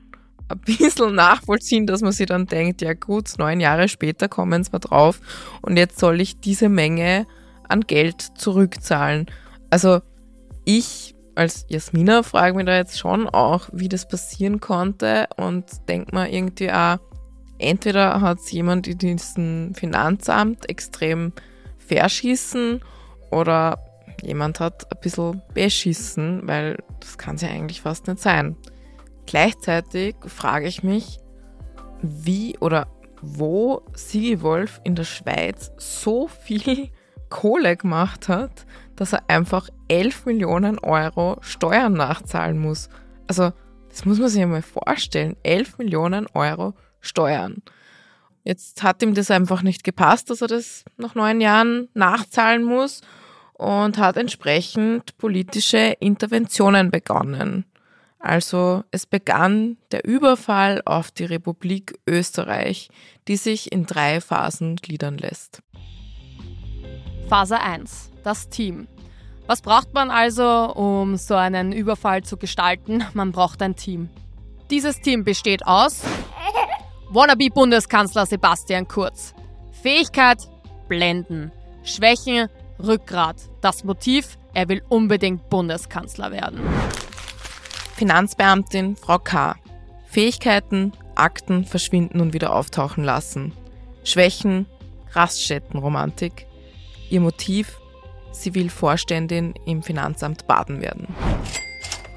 ein 0.48 0.60
bisschen 0.60 1.16
nachvollziehen, 1.16 1.88
dass 1.88 2.02
man 2.02 2.12
sich 2.12 2.28
dann 2.28 2.46
denkt, 2.46 2.82
ja 2.82 2.94
gut, 2.94 3.34
neun 3.38 3.60
Jahre 3.60 3.88
später 3.88 4.28
kommen 4.28 4.62
es 4.62 4.72
mal 4.72 4.80
drauf 4.80 5.20
und 5.62 5.78
jetzt 5.78 6.00
soll 6.00 6.22
ich 6.22 6.40
diese 6.40 6.70
Menge 6.70 7.28
an 7.68 7.82
Geld 7.82 8.22
zurückzahlen. 8.22 9.26
Also 9.70 10.02
ich 10.66 11.16
als 11.36 11.66
Jasmina 11.68 12.24
frage 12.24 12.56
mich 12.56 12.66
da 12.66 12.78
jetzt 12.78 12.98
schon 12.98 13.28
auch, 13.28 13.68
wie 13.74 13.90
das 13.90 14.08
passieren 14.08 14.62
konnte 14.62 15.28
und 15.36 15.66
denke 15.90 16.16
mir 16.16 16.32
irgendwie 16.32 16.72
auch, 16.72 16.98
entweder 17.60 18.22
hat 18.22 18.40
es 18.40 18.52
jemand 18.52 18.88
in 18.88 18.98
diesem 18.98 19.76
Finanzamt 19.76 20.70
extrem 20.70 21.34
verschissen 21.78 22.82
oder 23.32 23.80
jemand 24.26 24.60
hat 24.60 24.92
ein 24.92 25.00
bisschen 25.02 25.42
beschissen, 25.54 26.42
weil 26.48 26.78
das 27.00 27.18
kann 27.18 27.36
es 27.36 27.42
ja 27.42 27.50
eigentlich 27.50 27.82
fast 27.82 28.08
nicht 28.08 28.20
sein. 28.20 28.58
Gleichzeitig 29.26 30.16
frage 30.26 30.68
ich 30.68 30.84
mich, 30.84 31.20
wie 32.02 32.58
oder 32.60 32.88
wo 33.22 33.82
Sigi 33.96 34.42
Wolf 34.42 34.82
in 34.84 34.96
der 34.96 35.04
Schweiz 35.04 35.72
so 35.78 36.28
viel 36.28 36.90
Kohle 37.30 37.76
gemacht 37.76 38.28
hat, 38.28 38.66
dass 38.96 39.14
er 39.14 39.30
einfach 39.30 39.70
11 39.88 40.26
Millionen 40.26 40.80
Euro 40.80 41.38
Steuern 41.42 41.94
nachzahlen 41.94 42.60
muss. 42.60 42.90
Also, 43.28 43.52
das 43.90 44.06
muss 44.06 44.20
man 44.20 44.30
sich 44.30 44.42
einmal 44.42 44.62
vorstellen. 44.62 45.36
11 45.44 45.78
Millionen 45.80 46.28
Euro 46.34 46.76
Steuern. 47.00 47.64
Jetzt 48.44 48.84
hat 48.84 49.02
ihm 49.02 49.16
das 49.16 49.32
einfach 49.32 49.64
nicht 49.64 49.84
gepasst, 49.84 50.30
dass 50.30 50.42
er 50.42 50.48
das 50.48 50.86
nach 50.98 51.16
neun 51.16 51.42
Jahren 51.42 51.90
nachzahlen 51.94 52.64
muss 52.64 53.02
und 53.58 53.98
hat 53.98 54.18
entsprechend 54.18 55.18
politische 55.18 55.96
Interventionen 56.00 56.92
begonnen. 56.92 57.66
Also 58.20 58.84
es 58.92 59.06
begann 59.06 59.78
der 59.92 60.04
Überfall 60.06 60.82
auf 60.86 61.12
die 61.12 61.26
Republik 61.26 62.00
Österreich, 62.08 62.90
die 63.28 63.38
sich 63.38 63.72
in 63.72 63.86
drei 63.86 64.20
Phasen 64.20 64.78
gliedern 64.78 65.18
lässt. 65.18 65.62
Phase 67.30 67.60
1. 67.60 68.12
Das 68.24 68.50
Team. 68.50 68.88
Was 69.48 69.62
braucht 69.62 69.94
man 69.94 70.10
also, 70.10 70.74
um 70.74 71.18
so 71.18 71.36
einen 71.36 71.72
Überfall 71.72 72.24
zu 72.24 72.38
gestalten? 72.38 73.04
Man 73.14 73.32
braucht 73.32 73.62
ein 73.62 73.76
Team. 73.76 74.10
Dieses 74.72 75.00
Team 75.02 75.24
besteht 75.24 75.68
aus 75.68 76.02
Wannabe-Bundeskanzler 77.12 78.26
Sebastian 78.26 78.88
Kurz. 78.88 79.36
Fähigkeit, 79.72 80.50
Blenden. 80.88 81.52
Schwächen, 81.84 82.50
Rückgrat. 82.80 83.38
Das 83.62 83.84
Motiv, 83.84 84.38
er 84.54 84.70
will 84.70 84.84
unbedingt 84.90 85.50
Bundeskanzler 85.50 86.32
werden. 86.32 86.62
Finanzbeamtin 87.96 88.96
Frau 88.96 89.20
K. 89.20 89.56
Fähigkeiten, 90.06 90.94
Akten 91.16 91.66
verschwinden 91.66 92.22
und 92.22 92.34
wieder 92.34 92.54
auftauchen 92.54 93.04
lassen. 93.04 93.54
Schwächen, 94.04 94.66
Raststättenromantik. 95.14 96.46
Ihr 97.10 97.22
Motiv, 97.22 97.80
sie 98.32 98.54
will 98.54 98.70
Vorständin 98.70 99.54
im 99.66 99.82
Finanzamt 99.82 100.48
Baden 100.48 100.82
werden. 100.82 101.08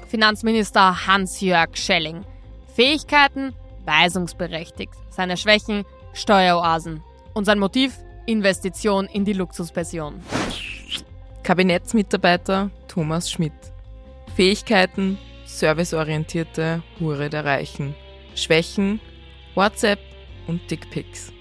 Finanzminister 0.07 1.07
Hans-Jörg 1.07 1.75
Schelling. 1.75 2.25
Fähigkeiten, 2.73 3.53
weisungsberechtigt. 3.85 4.93
Seine 5.09 5.37
Schwächen, 5.37 5.85
Steueroasen. 6.13 7.03
Und 7.33 7.45
sein 7.45 7.59
Motiv, 7.59 7.93
Investition 8.29 9.07
in 9.07 9.25
die 9.25 9.33
Luxuspension. 9.33 10.21
Kabinettsmitarbeiter 11.41 12.69
Thomas 12.87 13.31
Schmidt. 13.31 13.53
Fähigkeiten, 14.35 15.17
serviceorientierte 15.45 16.83
Hure 16.99 17.31
der 17.31 17.43
Reichen. 17.43 17.95
Schwächen, 18.35 19.01
WhatsApp 19.55 19.97
und 20.45 20.61
Dickpics. 20.69 21.33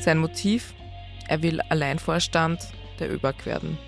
Sein 0.00 0.18
Motiv, 0.18 0.74
er 1.28 1.42
will 1.42 1.62
Alleinvorstand 1.70 2.60
der 3.00 3.10
ÖBAG 3.10 3.46
werden. 3.46 3.78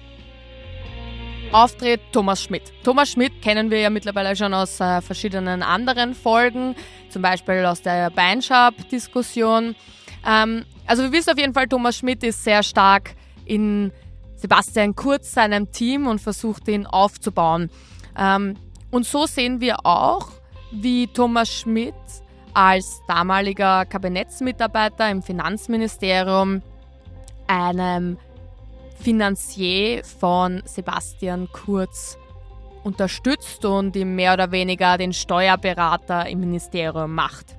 Auftritt 1.52 2.00
Thomas 2.10 2.42
Schmidt. 2.42 2.72
Thomas 2.84 3.10
Schmidt 3.10 3.42
kennen 3.42 3.70
wir 3.70 3.80
ja 3.80 3.90
mittlerweile 3.90 4.34
schon 4.34 4.54
aus 4.54 4.80
äh, 4.80 5.02
verschiedenen 5.02 5.62
anderen 5.62 6.14
Folgen, 6.14 6.74
zum 7.10 7.20
Beispiel 7.20 7.66
aus 7.66 7.82
der 7.82 8.08
Beinschab-Diskussion. 8.08 9.76
Ähm, 10.26 10.64
also 10.86 11.02
wir 11.02 11.12
wissen 11.12 11.30
auf 11.30 11.38
jeden 11.38 11.54
Fall, 11.54 11.66
Thomas 11.66 11.96
Schmidt 11.96 12.22
ist 12.22 12.44
sehr 12.44 12.62
stark 12.62 13.14
in 13.44 13.92
Sebastian 14.36 14.94
Kurz, 14.94 15.32
seinem 15.32 15.70
Team 15.72 16.06
und 16.06 16.20
versucht 16.20 16.68
ihn 16.68 16.86
aufzubauen. 16.86 17.70
Ähm, 18.16 18.56
und 18.90 19.06
so 19.06 19.26
sehen 19.26 19.60
wir 19.60 19.84
auch, 19.84 20.28
wie 20.70 21.06
Thomas 21.06 21.52
Schmidt 21.52 21.94
als 22.52 23.02
damaliger 23.08 23.84
Kabinettsmitarbeiter 23.84 25.10
im 25.10 25.22
Finanzministerium 25.22 26.62
einem 27.46 28.18
Finanzier 29.00 30.04
von 30.04 30.62
Sebastian 30.64 31.48
Kurz 31.52 32.16
unterstützt 32.84 33.64
und 33.64 33.96
ihm 33.96 34.14
mehr 34.14 34.34
oder 34.34 34.52
weniger 34.52 34.98
den 34.98 35.12
Steuerberater 35.12 36.26
im 36.28 36.40
Ministerium 36.40 37.14
macht. 37.14 37.56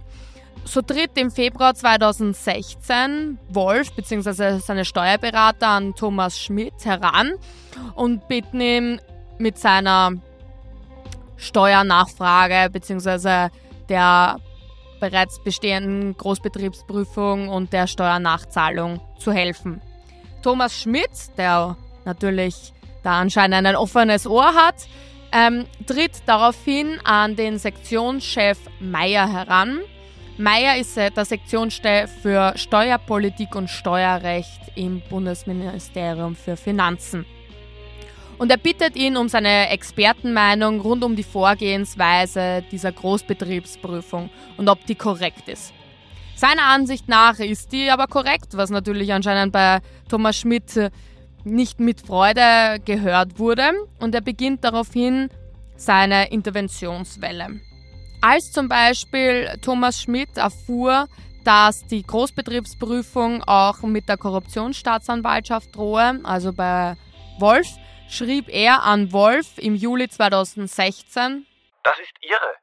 So 0.66 0.82
tritt 0.82 1.18
im 1.18 1.30
Februar 1.30 1.76
2016 1.76 3.38
Wolf 3.50 3.94
bzw. 3.94 4.58
seine 4.60 4.84
Steuerberater 4.84 5.68
an 5.68 5.94
Thomas 5.96 6.40
Schmidt 6.40 6.74
heran 6.84 7.34
und 7.94 8.28
bitten 8.28 8.60
ihn 8.60 9.02
mit 9.38 9.58
seiner 9.60 10.14
Steuernachfrage 11.38 12.70
bzw. 12.72 13.50
der 13.90 14.38
bereits 15.00 15.42
bestehenden 15.44 16.18
Großbetriebsprüfung 16.18 17.48
und 17.50 17.72
der 17.72 17.86
Steuernachzahlung 17.86 19.02
zu 19.20 19.32
helfen. 19.32 19.82
Thomas 20.42 20.82
Schmidt, 20.82 21.38
der 21.38 21.78
natürlich 22.06 22.74
da 23.04 23.20
anscheinend 23.20 23.68
ein 23.68 23.76
offenes 23.76 24.26
Ohr 24.26 24.56
hat, 24.56 24.88
ähm, 25.32 25.66
tritt 25.86 26.24
daraufhin 26.26 27.00
an 27.04 27.36
den 27.36 27.60
Sektionschef 27.60 28.58
Meyer 28.80 29.32
heran, 29.32 29.82
Meyer 30.38 30.78
ist 30.78 30.98
der 30.98 31.24
Sektionschef 31.24 32.12
für 32.22 32.52
Steuerpolitik 32.58 33.56
und 33.56 33.70
Steuerrecht 33.70 34.60
im 34.76 35.02
Bundesministerium 35.10 36.36
für 36.36 36.58
Finanzen. 36.58 37.26
Und 38.38 38.52
er 38.52 38.58
bittet 38.58 38.98
ihn 38.98 39.16
um 39.16 39.30
seine 39.30 39.70
Expertenmeinung 39.70 40.82
rund 40.82 41.06
um 41.06 41.16
die 41.16 41.24
Vorgehensweise 41.24 42.66
dieser 42.70 42.92
Großbetriebsprüfung 42.92 44.30
und 44.58 44.68
ob 44.68 44.86
die 44.86 44.96
korrekt 44.96 45.48
ist. 45.48 45.74
Seiner 46.36 46.64
Ansicht 46.64 47.08
nach 47.08 47.40
ist 47.40 47.72
die 47.72 47.90
aber 47.90 48.08
korrekt, 48.08 48.58
was 48.58 48.70
natürlich 48.70 49.14
anscheinend 49.14 49.54
bei 49.54 49.80
Thomas 50.10 50.36
Schmidt 50.36 50.92
nicht 51.46 51.80
mit 51.80 52.02
Freude 52.02 52.82
gehört 52.84 53.40
wurde. 53.40 53.72
Und 54.00 54.14
er 54.14 54.22
beginnt 54.22 54.66
daraufhin 54.66 55.30
seine 55.78 56.30
Interventionswelle. 56.30 57.62
Als 58.28 58.52
zum 58.52 58.68
Beispiel 58.68 59.56
Thomas 59.64 60.02
Schmidt 60.02 60.36
erfuhr, 60.36 61.06
dass 61.44 61.86
die 61.86 62.02
Großbetriebsprüfung 62.02 63.44
auch 63.46 63.84
mit 63.84 64.10
der 64.10 64.18
Korruptionsstaatsanwaltschaft 64.18 65.76
drohe, 65.76 66.20
also 66.24 66.52
bei 66.52 66.96
Wolf, 67.38 67.68
schrieb 68.10 68.50
er 68.50 68.82
an 68.82 69.14
Wolf 69.14 69.60
im 69.60 69.76
Juli 69.76 70.10
2016. 70.10 71.46
Das 71.84 72.00
ist 72.00 72.14
irre. 72.22 72.56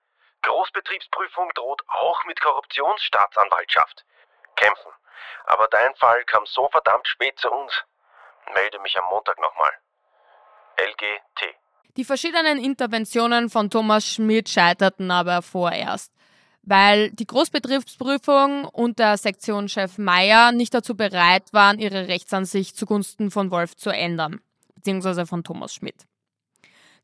Großbetriebsprüfung 0.42 1.48
droht 1.54 1.82
auch 1.86 2.24
mit 2.24 2.40
Korruptionsstaatsanwaltschaft. 2.40 4.04
Kämpfen. 4.56 4.90
Aber 5.44 5.68
dein 5.68 5.94
Fall 5.94 6.24
kam 6.24 6.44
so 6.44 6.68
verdammt 6.70 7.06
spät 7.06 7.38
zu 7.38 7.48
uns. 7.48 7.84
Melde 8.52 8.80
mich 8.80 8.98
am 8.98 9.04
Montag 9.10 9.38
nochmal. 9.40 9.70
LGT. 10.76 11.54
Die 11.96 12.04
verschiedenen 12.04 12.58
Interventionen 12.58 13.50
von 13.50 13.68
Thomas 13.68 14.06
Schmidt 14.06 14.48
scheiterten 14.48 15.10
aber 15.10 15.42
vorerst, 15.42 16.12
weil 16.62 17.10
die 17.10 17.26
Großbetriebsprüfung 17.26 18.64
und 18.64 18.98
der 18.98 19.18
Sektionschef 19.18 19.98
Meyer 19.98 20.52
nicht 20.52 20.72
dazu 20.72 20.96
bereit 20.96 21.52
waren, 21.52 21.78
ihre 21.78 22.08
Rechtsansicht 22.08 22.76
zugunsten 22.76 23.30
von 23.30 23.50
Wolf 23.50 23.76
zu 23.76 23.90
ändern, 23.90 24.40
beziehungsweise 24.74 25.26
von 25.26 25.44
Thomas 25.44 25.74
Schmidt. 25.74 26.06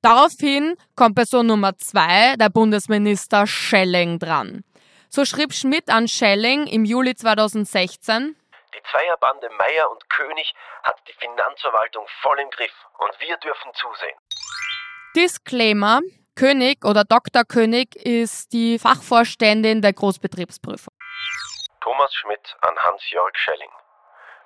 Daraufhin 0.01 0.77
kommt 0.95 1.17
Person 1.17 1.47
Nummer 1.47 1.77
zwei, 1.77 2.37
der 2.37 2.51
Bundesminister 2.51 3.47
Schelling, 3.47 4.19
dran. 4.19 4.65
So 5.11 5.25
schrieb 5.25 5.53
Schmidt 5.53 5.91
an 5.91 6.07
Schelling 6.07 6.67
im 6.67 6.85
Juli 6.85 7.17
2016, 7.17 8.37
die 8.79 8.83
Zweierbande 8.91 9.51
Meier 9.51 9.91
und 9.91 10.09
König 10.09 10.55
hat 10.85 10.97
die 11.09 11.13
Finanzverwaltung 11.15 12.07
voll 12.23 12.39
im 12.39 12.51
Griff 12.51 12.73
und 12.99 13.11
wir 13.19 13.37
dürfen 13.39 13.75
zusehen. 13.75 14.17
Disclaimer. 15.17 16.01
König 16.37 16.85
oder 16.85 17.03
Dr. 17.03 17.43
König 17.45 17.97
ist 17.97 18.53
die 18.53 18.79
Fachvorständin 18.79 19.83
der 19.83 19.93
Großbetriebsprüfung. 19.93 20.95
Thomas 21.81 22.15
Schmidt 22.15 22.57
an 22.61 22.79
Hans-Jörg 22.79 23.35
Schelling. 23.35 23.73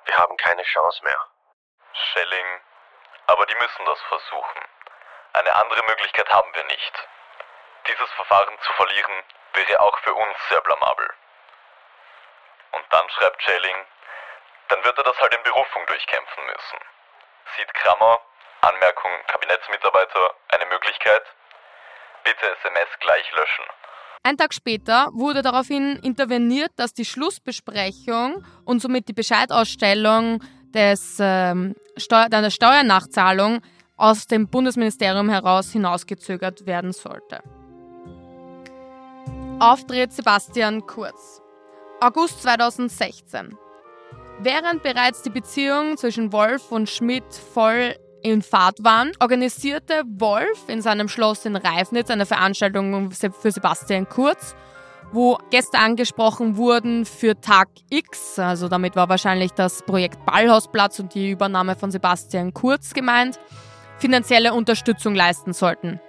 Wir 0.06 0.16
haben 0.16 0.36
keine 0.36 0.62
Chance 0.62 1.04
mehr. 1.04 1.18
Schelling, 1.92 2.46
aber 3.26 3.44
die 3.46 3.54
müssen 3.56 3.84
das 3.84 4.00
versuchen. 4.08 4.60
Eine 5.34 5.54
andere 5.54 5.82
Möglichkeit 5.84 6.30
haben 6.30 6.54
wir 6.54 6.64
nicht. 6.64 7.08
Dieses 7.88 8.10
Verfahren 8.12 8.56
zu 8.64 8.72
verlieren 8.74 9.24
wäre 9.54 9.80
auch 9.80 9.98
für 9.98 10.14
uns 10.14 10.36
sehr 10.48 10.60
blamabel. 10.60 11.10
Und 12.70 12.84
dann 12.90 13.10
schreibt 13.10 13.42
Schelling, 13.42 13.76
dann 14.68 14.84
wird 14.84 14.96
er 14.96 15.04
das 15.04 15.20
halt 15.20 15.34
in 15.34 15.42
Berufung 15.42 15.84
durchkämpfen 15.86 16.46
müssen. 16.46 16.78
Sieht 17.56 17.74
Krammer, 17.74 18.20
Anmerkung 18.62 19.10
Kabinettsmitarbeiter, 19.26 20.30
eine 20.48 20.66
Möglichkeit? 20.66 21.22
Bitte 22.24 22.46
SMS 22.60 22.88
gleich 23.00 23.26
löschen. 23.32 23.64
Ein 24.22 24.36
Tag 24.36 24.54
später 24.54 25.08
wurde 25.12 25.42
daraufhin 25.42 25.96
interveniert, 25.96 26.70
dass 26.76 26.94
die 26.94 27.04
Schlussbesprechung 27.04 28.46
und 28.64 28.80
somit 28.80 29.08
die 29.08 29.12
Bescheidausstellung 29.12 30.40
des, 30.72 31.18
ähm, 31.20 31.74
Steu 31.96 32.28
der 32.28 32.50
Steuernachzahlung 32.50 33.62
aus 33.96 34.26
dem 34.28 34.48
Bundesministerium 34.48 35.28
heraus 35.28 35.72
hinausgezögert 35.72 36.64
werden 36.64 36.92
sollte. 36.92 37.42
Auftritt 39.58 40.12
Sebastian 40.12 40.86
Kurz. 40.86 41.42
August 42.00 42.42
2016. 42.42 43.56
Während 44.38 44.82
bereits 44.82 45.22
die 45.22 45.30
Beziehung 45.30 45.96
zwischen 45.96 46.32
Wolf 46.32 46.72
und 46.72 46.88
Schmidt 46.88 47.24
voll 47.54 47.94
in 48.22 48.42
Fahrt 48.42 48.84
waren, 48.84 49.12
organisierte 49.20 50.02
Wolf 50.06 50.68
in 50.68 50.82
seinem 50.82 51.08
Schloss 51.08 51.44
in 51.44 51.56
Reifnitz 51.56 52.10
eine 52.10 52.26
Veranstaltung 52.26 53.10
für 53.10 53.50
Sebastian 53.50 54.08
Kurz, 54.08 54.54
wo 55.12 55.38
Gäste 55.50 55.78
angesprochen 55.78 56.56
wurden 56.56 57.04
für 57.04 57.40
Tag 57.40 57.68
X. 57.90 58.38
Also 58.38 58.68
damit 58.68 58.96
war 58.96 59.08
wahrscheinlich 59.08 59.52
das 59.52 59.82
Projekt 59.82 60.24
Ballhausplatz 60.24 60.98
und 60.98 61.14
die 61.14 61.30
Übernahme 61.30 61.76
von 61.76 61.90
Sebastian 61.90 62.54
Kurz 62.54 62.94
gemeint, 62.94 63.38
finanzielle 63.98 64.54
Unterstützung 64.54 65.14
leisten 65.14 65.52
sollten. 65.52 66.00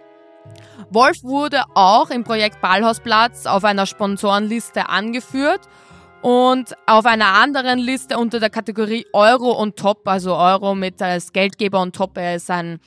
Wolf 0.89 1.23
wurde 1.23 1.63
auch 1.73 2.09
im 2.09 2.23
Projekt 2.23 2.61
Ballhausplatz 2.61 3.45
auf 3.45 3.63
einer 3.63 3.85
Sponsorenliste 3.85 4.89
angeführt 4.89 5.61
und 6.23 6.73
auf 6.87 7.05
einer 7.05 7.33
anderen 7.33 7.79
Liste 7.79 8.17
unter 8.17 8.39
der 8.39 8.49
Kategorie 8.49 9.05
Euro 9.11 9.51
und 9.51 9.75
Top, 9.75 10.07
also 10.07 10.35
Euro 10.35 10.73
mit 10.73 11.01
als 11.01 11.33
Geldgeber 11.33 11.81
und 11.81 11.93
Top, 11.95 12.17
er 12.17 12.35
ist 12.35 12.49
ein 12.49 12.79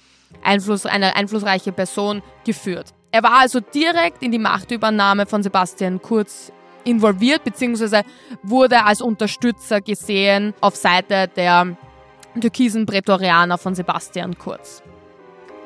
Einfluss, 0.43 0.87
eine 0.87 1.15
einflussreiche 1.15 1.71
Person 1.71 2.23
geführt. 2.45 2.95
Er 3.13 3.23
war 3.23 3.41
also 3.41 3.61
direkt 3.61 4.23
in 4.23 4.33
die 4.33 4.39
Machtübernahme 4.39 5.27
von 5.27 5.43
Sebastian 5.43 6.01
Kurz 6.01 6.51
involviert, 6.85 7.45
beziehungsweise 7.45 8.03
wurde 8.43 8.85
als 8.85 9.03
Unterstützer 9.03 9.83
gesehen 9.83 10.55
auf 10.63 10.75
Seite 10.75 11.29
der 11.29 11.77
türkisen 12.41 12.87
Prätorianer 12.87 13.59
von 13.59 13.75
Sebastian 13.75 14.39
Kurz. 14.39 14.83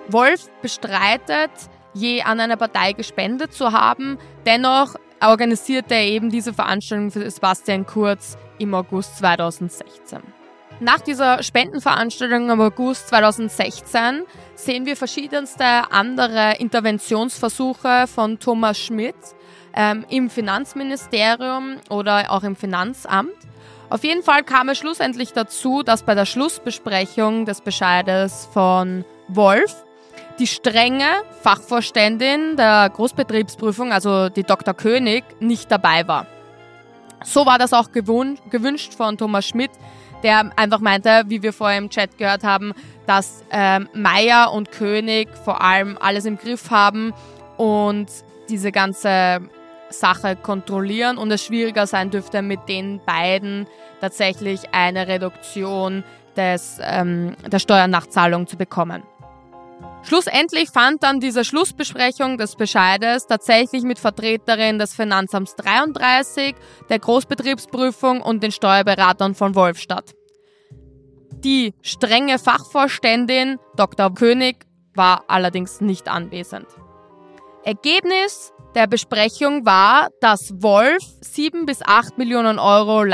Wolf 0.09 0.48
bestreitet, 0.61 1.52
je 1.94 2.22
an 2.22 2.40
eine 2.40 2.56
Partei 2.56 2.94
gespendet 2.94 3.52
zu 3.52 3.72
haben, 3.72 4.18
dennoch 4.44 4.96
organisierte 5.20 5.94
er 5.94 6.06
eben 6.06 6.30
diese 6.30 6.52
Veranstaltung 6.52 7.11
für 7.11 7.30
Sebastian 7.30 7.87
Kurz 7.87 8.37
im 8.59 8.74
August 8.74 9.18
2016. 9.18 10.20
Nach 10.83 11.00
dieser 11.00 11.42
Spendenveranstaltung 11.42 12.48
im 12.48 12.61
August 12.61 13.09
2016 13.09 14.22
sehen 14.54 14.87
wir 14.87 14.96
verschiedenste 14.96 15.64
andere 15.90 16.54
Interventionsversuche 16.59 18.06
von 18.06 18.38
Thomas 18.38 18.78
Schmidt 18.78 19.14
ähm, 19.74 20.06
im 20.09 20.30
Finanzministerium 20.30 21.76
oder 21.90 22.30
auch 22.30 22.44
im 22.44 22.56
Finanzamt. 22.56 23.37
Auf 23.90 24.04
jeden 24.04 24.22
Fall 24.22 24.42
kam 24.42 24.70
es 24.70 24.78
schlussendlich 24.78 25.33
dazu, 25.33 25.83
dass 25.83 26.02
bei 26.02 26.14
der 26.14 26.24
Schlussbesprechung 26.24 27.44
des 27.44 27.61
Bescheides 27.61 28.48
von 28.52 29.04
Wolf 29.28 29.85
die 30.40 30.46
strenge 30.46 31.22
Fachvorständin 31.42 32.57
der 32.57 32.90
Großbetriebsprüfung, 32.94 33.92
also 33.92 34.31
die 34.31 34.42
Dr. 34.42 34.72
König, 34.72 35.22
nicht 35.38 35.70
dabei 35.70 36.09
war. 36.09 36.26
So 37.22 37.44
war 37.44 37.59
das 37.59 37.74
auch 37.74 37.90
gewünscht 37.92 38.94
von 38.94 39.18
Thomas 39.18 39.46
Schmidt, 39.46 39.70
der 40.22 40.50
einfach 40.57 40.81
meinte, 40.81 41.24
wie 41.26 41.42
wir 41.42 41.53
vorher 41.53 41.76
im 41.76 41.90
Chat 41.90 42.16
gehört 42.16 42.42
haben, 42.42 42.72
dass 43.07 43.44
ähm, 43.50 43.88
Meier 43.92 44.53
und 44.53 44.72
König 44.72 45.29
vor 45.44 45.61
allem 45.62 45.98
alles 46.00 46.24
im 46.24 46.38
Griff 46.38 46.70
haben 46.70 47.12
und 47.59 48.07
diese 48.48 48.72
ganze 48.72 49.42
Sache 49.90 50.37
kontrollieren 50.37 51.18
und 51.18 51.31
es 51.31 51.44
schwieriger 51.44 51.87
sein 51.87 52.11
dürfte, 52.11 52.40
mit 52.40 52.68
den 52.68 53.00
beiden 53.05 53.66
tatsächlich 54.00 54.72
eine 54.72 55.07
Reduktion 55.07 56.03
des, 56.37 56.79
ähm, 56.83 57.37
der 57.46 57.59
Steuernachzahlung 57.59 58.46
zu 58.46 58.57
bekommen. 58.57 59.03
Schlussendlich 60.02 60.70
fand 60.70 61.02
dann 61.02 61.20
diese 61.20 61.44
Schlussbesprechung 61.44 62.38
des 62.38 62.56
Bescheides 62.56 63.26
tatsächlich 63.26 63.82
mit 63.82 63.98
Vertreterin 63.98 64.78
des 64.78 64.94
Finanzamts 64.94 65.56
33, 65.56 66.54
der 66.88 66.98
Großbetriebsprüfung 66.98 68.22
und 68.22 68.42
den 68.42 68.50
Steuerberatern 68.50 69.34
von 69.34 69.54
Wolf 69.54 69.78
statt. 69.78 70.14
Die 71.44 71.74
strenge 71.82 72.38
Fachvorständin 72.38 73.58
Dr. 73.76 74.12
König 74.14 74.66
war 74.94 75.24
allerdings 75.28 75.80
nicht 75.80 76.08
anwesend. 76.08 76.66
Ergebnis 77.62 78.52
der 78.74 78.86
Besprechung 78.86 79.66
war, 79.66 80.08
dass 80.20 80.62
Wolf 80.62 81.02
7 81.20 81.66
bis 81.66 81.82
8 81.82 82.18
Millionen 82.18 82.58
Euro 82.58 83.04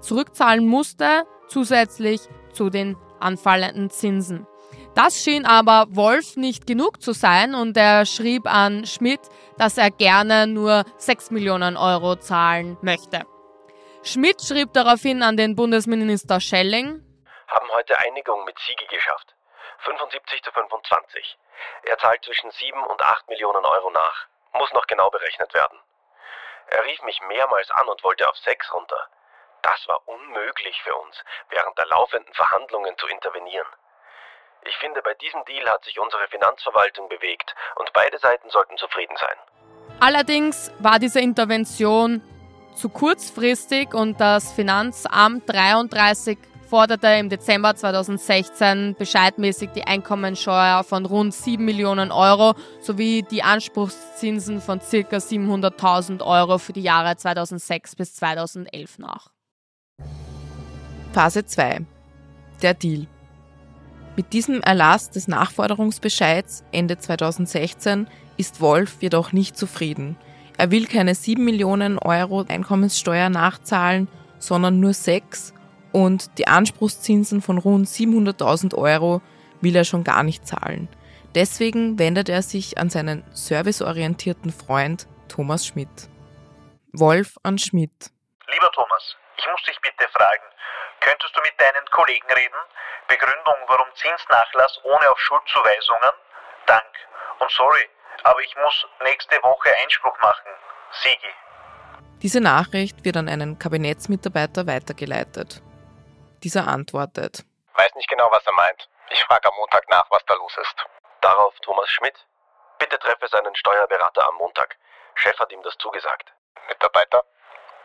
zurückzahlen 0.00 0.66
musste, 0.66 1.24
zusätzlich 1.48 2.20
zu 2.52 2.68
den 2.68 2.96
anfallenden 3.20 3.90
Zinsen. 3.90 4.46
Das 4.94 5.24
schien 5.24 5.44
aber 5.44 5.86
Wolf 5.88 6.36
nicht 6.36 6.68
genug 6.68 7.02
zu 7.02 7.12
sein 7.12 7.56
und 7.56 7.76
er 7.76 8.06
schrieb 8.06 8.46
an 8.46 8.86
Schmidt, 8.86 9.20
dass 9.58 9.76
er 9.76 9.90
gerne 9.90 10.46
nur 10.46 10.84
6 10.98 11.32
Millionen 11.32 11.76
Euro 11.76 12.14
zahlen 12.14 12.78
möchte. 12.80 13.26
Schmidt 14.04 14.40
schrieb 14.40 14.72
daraufhin 14.72 15.24
an 15.24 15.36
den 15.36 15.56
Bundesminister 15.56 16.40
Schelling, 16.40 17.02
haben 17.48 17.68
heute 17.72 17.98
Einigung 17.98 18.44
mit 18.44 18.56
Siegi 18.60 18.86
geschafft. 18.86 19.34
75 19.80 20.42
zu 20.44 20.52
25. 20.52 21.38
Er 21.82 21.98
zahlt 21.98 22.24
zwischen 22.24 22.52
7 22.52 22.80
und 22.84 23.02
8 23.02 23.28
Millionen 23.28 23.64
Euro 23.64 23.90
nach. 23.90 24.26
Muss 24.52 24.72
noch 24.74 24.86
genau 24.86 25.10
berechnet 25.10 25.52
werden. 25.54 25.78
Er 26.68 26.84
rief 26.84 27.02
mich 27.02 27.20
mehrmals 27.22 27.68
an 27.72 27.88
und 27.88 28.02
wollte 28.04 28.28
auf 28.28 28.36
sechs 28.36 28.72
runter. 28.72 29.08
Das 29.62 29.88
war 29.88 30.06
unmöglich 30.06 30.80
für 30.82 30.94
uns, 30.94 31.16
während 31.48 31.76
der 31.78 31.86
laufenden 31.86 32.32
Verhandlungen 32.34 32.96
zu 32.96 33.08
intervenieren. 33.08 33.66
Ich 34.66 34.76
finde, 34.76 35.02
bei 35.02 35.14
diesem 35.14 35.44
Deal 35.46 35.68
hat 35.68 35.84
sich 35.84 35.98
unsere 35.98 36.26
Finanzverwaltung 36.28 37.08
bewegt 37.08 37.54
und 37.76 37.92
beide 37.92 38.18
Seiten 38.18 38.48
sollten 38.50 38.76
zufrieden 38.76 39.16
sein. 39.16 39.36
Allerdings 40.00 40.72
war 40.78 40.98
diese 40.98 41.20
Intervention 41.20 42.22
zu 42.74 42.88
kurzfristig 42.88 43.94
und 43.94 44.20
das 44.20 44.52
Finanzamt 44.52 45.44
33 45.52 46.38
forderte 46.68 47.06
im 47.06 47.28
Dezember 47.28 47.76
2016 47.76 48.96
bescheidmäßig 48.98 49.70
die 49.70 49.84
Einkommensteuer 49.84 50.82
von 50.82 51.06
rund 51.06 51.32
7 51.32 51.64
Millionen 51.64 52.10
Euro 52.10 52.54
sowie 52.80 53.22
die 53.22 53.42
Anspruchszinsen 53.42 54.60
von 54.60 54.80
ca. 54.80 55.16
700.000 55.16 56.24
Euro 56.24 56.58
für 56.58 56.72
die 56.72 56.82
Jahre 56.82 57.16
2006 57.16 57.96
bis 57.96 58.14
2011 58.16 58.98
nach. 58.98 59.28
Phase 61.12 61.46
2. 61.46 61.82
Der 62.60 62.74
Deal. 62.74 63.06
Mit 64.16 64.32
diesem 64.32 64.60
Erlass 64.60 65.10
des 65.10 65.26
Nachforderungsbescheids 65.26 66.64
Ende 66.70 66.98
2016 66.98 68.08
ist 68.36 68.60
Wolf 68.60 68.98
jedoch 69.00 69.32
nicht 69.32 69.56
zufrieden. 69.56 70.16
Er 70.56 70.70
will 70.70 70.86
keine 70.86 71.16
7 71.16 71.44
Millionen 71.44 71.98
Euro 71.98 72.44
Einkommenssteuer 72.46 73.28
nachzahlen, 73.28 74.06
sondern 74.38 74.78
nur 74.78 74.92
6 74.92 75.52
und 75.90 76.38
die 76.38 76.46
Anspruchszinsen 76.46 77.42
von 77.42 77.58
rund 77.58 77.88
700.000 77.88 78.76
Euro 78.76 79.20
will 79.60 79.74
er 79.74 79.84
schon 79.84 80.04
gar 80.04 80.22
nicht 80.22 80.46
zahlen. 80.46 80.88
Deswegen 81.34 81.98
wendet 81.98 82.28
er 82.28 82.42
sich 82.42 82.78
an 82.78 82.90
seinen 82.90 83.24
serviceorientierten 83.32 84.52
Freund 84.52 85.08
Thomas 85.26 85.66
Schmidt. 85.66 86.08
Wolf 86.92 87.36
an 87.42 87.58
Schmidt. 87.58 88.12
Lieber 88.52 88.70
Thomas, 88.72 89.16
ich 89.38 89.44
muss 89.50 89.62
dich 89.66 89.80
bitte 89.80 90.08
fragen, 90.12 90.44
könntest 91.04 91.36
du 91.36 91.40
mit 91.42 91.60
deinen 91.60 91.86
Kollegen 91.90 92.30
reden? 92.32 92.60
Begründung, 93.08 93.56
warum 93.66 93.86
Zinsnachlass 93.94 94.80
ohne 94.84 95.10
auf 95.10 95.20
Schuldzuweisungen? 95.20 96.12
Dank. 96.66 96.92
Und 97.38 97.50
sorry, 97.50 97.88
aber 98.22 98.40
ich 98.40 98.56
muss 98.56 98.86
nächste 99.02 99.36
Woche 99.42 99.70
Einspruch 99.82 100.18
machen. 100.20 100.50
Sigi. 101.02 101.32
Diese 102.22 102.40
Nachricht 102.40 103.04
wird 103.04 103.16
an 103.18 103.28
einen 103.28 103.58
Kabinettsmitarbeiter 103.58 104.66
weitergeleitet. 104.66 105.60
Dieser 106.42 106.66
antwortet. 106.66 107.44
Weiß 107.74 107.94
nicht 107.94 108.08
genau, 108.08 108.30
was 108.30 108.46
er 108.46 108.52
meint. 108.52 108.88
Ich 109.10 109.22
frage 109.24 109.48
am 109.48 109.54
Montag 109.56 109.88
nach, 109.90 110.06
was 110.10 110.24
da 110.26 110.34
los 110.34 110.56
ist. 110.56 110.86
Darauf 111.20 111.54
Thomas 111.60 111.90
Schmidt. 111.90 112.16
Bitte 112.78 112.98
treffe 112.98 113.28
seinen 113.28 113.54
Steuerberater 113.54 114.26
am 114.26 114.36
Montag. 114.36 114.76
Chef 115.16 115.38
hat 115.38 115.52
ihm 115.52 115.62
das 115.62 115.76
zugesagt. 115.78 116.32
Mitarbeiter? 116.68 117.24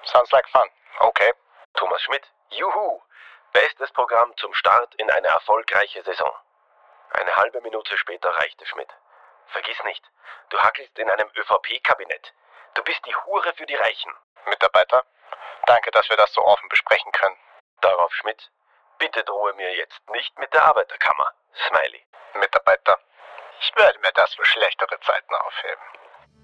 Sounds 0.04 0.32
like 0.32 0.48
fun. 0.50 0.68
Okay. 1.00 1.34
Thomas 1.74 2.02
Schmidt. 2.02 2.26
Juhu! 2.52 3.02
Bestes 3.54 3.92
Programm 3.94 4.36
zum 4.38 4.54
Start 4.54 4.94
in 4.96 5.10
eine 5.10 5.28
erfolgreiche 5.28 6.04
Saison. 6.04 6.32
Eine 7.12 7.36
halbe 7.36 7.62
Minute 7.62 7.98
später 7.98 8.30
reichte 8.30 8.66
Schmidt. 8.68 8.90
Vergiss 9.48 9.84
nicht, 9.86 10.04
du 10.50 10.60
hackelst 10.60 10.98
in 11.00 11.10
einem 11.10 11.28
ÖVP-Kabinett. 11.36 12.34
Du 12.76 12.84
bist 12.84 13.00
die 13.08 13.16
Hure 13.16 13.52
für 13.56 13.66
die 13.66 13.76
Reichen. 13.76 14.12
Mitarbeiter? 14.48 15.04
Danke, 15.66 15.90
dass 15.92 16.08
wir 16.10 16.18
das 16.18 16.32
so 16.34 16.42
offen 16.42 16.70
besprechen 16.70 17.12
können. 17.12 17.36
Darauf 17.82 18.14
Schmidt. 18.14 18.52
Bitte 19.00 19.24
drohe 19.24 19.54
mir 19.54 19.76
jetzt 19.76 20.00
nicht 20.12 20.38
mit 20.38 20.54
der 20.54 20.66
Arbeiterkammer. 20.66 21.32
Smiley. 21.68 22.06
Mitarbeiter? 22.40 23.00
Ich 23.62 23.76
werde 23.76 24.00
mir 24.00 24.12
das 24.14 24.34
für 24.36 24.46
schlechtere 24.46 25.00
Zeiten 25.02 25.34
aufheben. 25.34 25.84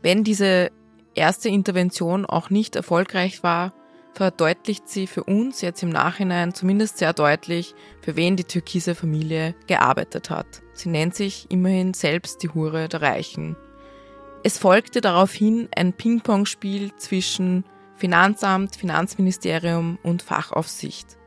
Wenn 0.02 0.24
diese 0.24 0.72
erste 1.14 1.50
Intervention 1.50 2.26
auch 2.26 2.50
nicht 2.50 2.76
erfolgreich 2.76 3.44
war, 3.44 3.72
verdeutlicht 4.16 4.88
sie 4.88 5.08
für 5.08 5.24
uns 5.24 5.62
jetzt 5.62 5.84
im 5.84 5.90
Nachhinein 5.90 6.54
zumindest 6.54 6.98
sehr 6.98 7.14
deutlich, 7.14 7.76
für 8.02 8.16
wen 8.16 8.38
die 8.38 8.46
türkise 8.46 8.96
Familie 8.96 9.56
gearbeitet 9.68 10.30
hat. 10.30 10.62
Sie 10.74 10.90
nennt 10.90 11.16
sich 11.16 11.46
immerhin 11.50 11.94
selbst 11.94 12.42
die 12.42 12.50
Hure 12.50 12.88
der 12.88 13.02
Reichen. 13.02 13.58
Es 14.44 14.58
folgte 14.58 15.02
daraufhin 15.02 15.68
ein 15.76 15.94
Ping-Pong-Spiel 15.94 16.96
zwischen 16.96 17.66
Finanzamt, 17.96 18.76
Finanzministerium 18.76 19.98
und 20.04 20.22
Fachaufsicht. 20.22 21.18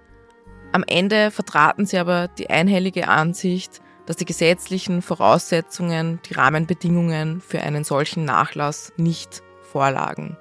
Am 0.72 0.85
Ende 0.87 1.31
vertraten 1.31 1.87
sie 1.87 1.98
aber 1.98 2.29
die 2.29 2.51
einhellige 2.51 3.09
Ansicht, 3.09 3.81
dass 4.07 4.16
die 4.16 4.24
gesetzlichen 4.24 5.03
Voraussetzungen, 5.03 6.20
die 6.29 6.35
Rahmenbedingungen 6.35 7.40
für 7.40 7.61
einen 7.61 7.85
solchen 7.85 8.24
Nachlass 8.24 8.92
nicht 8.96 9.42
vorlagen. 9.62 10.38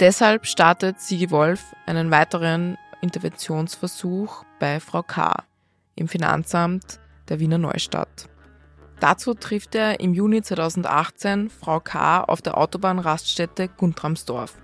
Deshalb 0.00 0.46
startet 0.46 1.00
Sigi 1.00 1.30
Wolf 1.30 1.74
einen 1.86 2.10
weiteren 2.10 2.76
Interventionsversuch 3.00 4.44
bei 4.58 4.80
Frau 4.80 5.02
K. 5.02 5.44
im 5.94 6.08
Finanzamt 6.08 6.98
der 7.28 7.38
Wiener 7.38 7.58
Neustadt. 7.58 8.28
Dazu 8.98 9.34
trifft 9.34 9.74
er 9.76 10.00
im 10.00 10.12
Juni 10.12 10.42
2018 10.42 11.48
Frau 11.48 11.78
K. 11.78 12.24
auf 12.24 12.42
der 12.42 12.58
Autobahnraststätte 12.58 13.68
Guntramsdorf, 13.68 14.54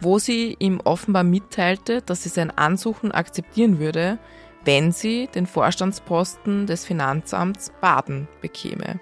wo 0.00 0.20
sie 0.20 0.54
ihm 0.60 0.80
offenbar 0.84 1.24
mitteilte, 1.24 2.02
dass 2.02 2.22
sie 2.22 2.28
sein 2.28 2.56
Ansuchen 2.56 3.10
akzeptieren 3.10 3.80
würde, 3.80 4.18
wenn 4.64 4.92
sie 4.92 5.28
den 5.34 5.46
Vorstandsposten 5.46 6.66
des 6.66 6.84
Finanzamts 6.84 7.72
Baden 7.80 8.28
bekäme. 8.40 9.00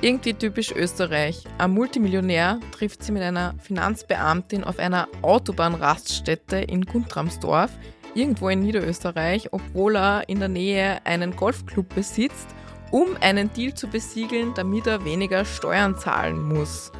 Irgendwie 0.00 0.34
typisch 0.34 0.72
Österreich. 0.72 1.44
Ein 1.58 1.72
Multimillionär 1.72 2.58
trifft 2.72 3.02
sie 3.02 3.12
mit 3.12 3.22
einer 3.22 3.54
Finanzbeamtin 3.62 4.64
auf 4.64 4.78
einer 4.78 5.08
Autobahnraststätte 5.22 6.56
in 6.56 6.86
Guntramsdorf, 6.86 7.70
irgendwo 8.14 8.48
in 8.48 8.60
Niederösterreich, 8.60 9.52
obwohl 9.52 9.96
er 9.96 10.28
in 10.28 10.40
der 10.40 10.48
Nähe 10.48 11.00
einen 11.04 11.36
Golfclub 11.36 11.94
besitzt, 11.94 12.48
um 12.90 13.16
einen 13.20 13.52
Deal 13.52 13.74
zu 13.74 13.88
besiegeln, 13.88 14.54
damit 14.54 14.86
er 14.86 15.04
weniger 15.04 15.44
Steuern 15.44 15.96
zahlen 15.96 16.42
muss. 16.42 16.90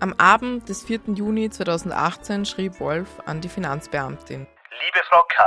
Am 0.00 0.12
Abend 0.18 0.68
des 0.68 0.82
4. 0.84 1.00
Juni 1.14 1.50
2018 1.50 2.44
schrieb 2.44 2.80
Wolf 2.80 3.08
an 3.26 3.40
die 3.40 3.48
Finanzbeamtin. 3.48 4.40
Liebe 4.40 5.06
Frau 5.08 5.22
K., 5.28 5.46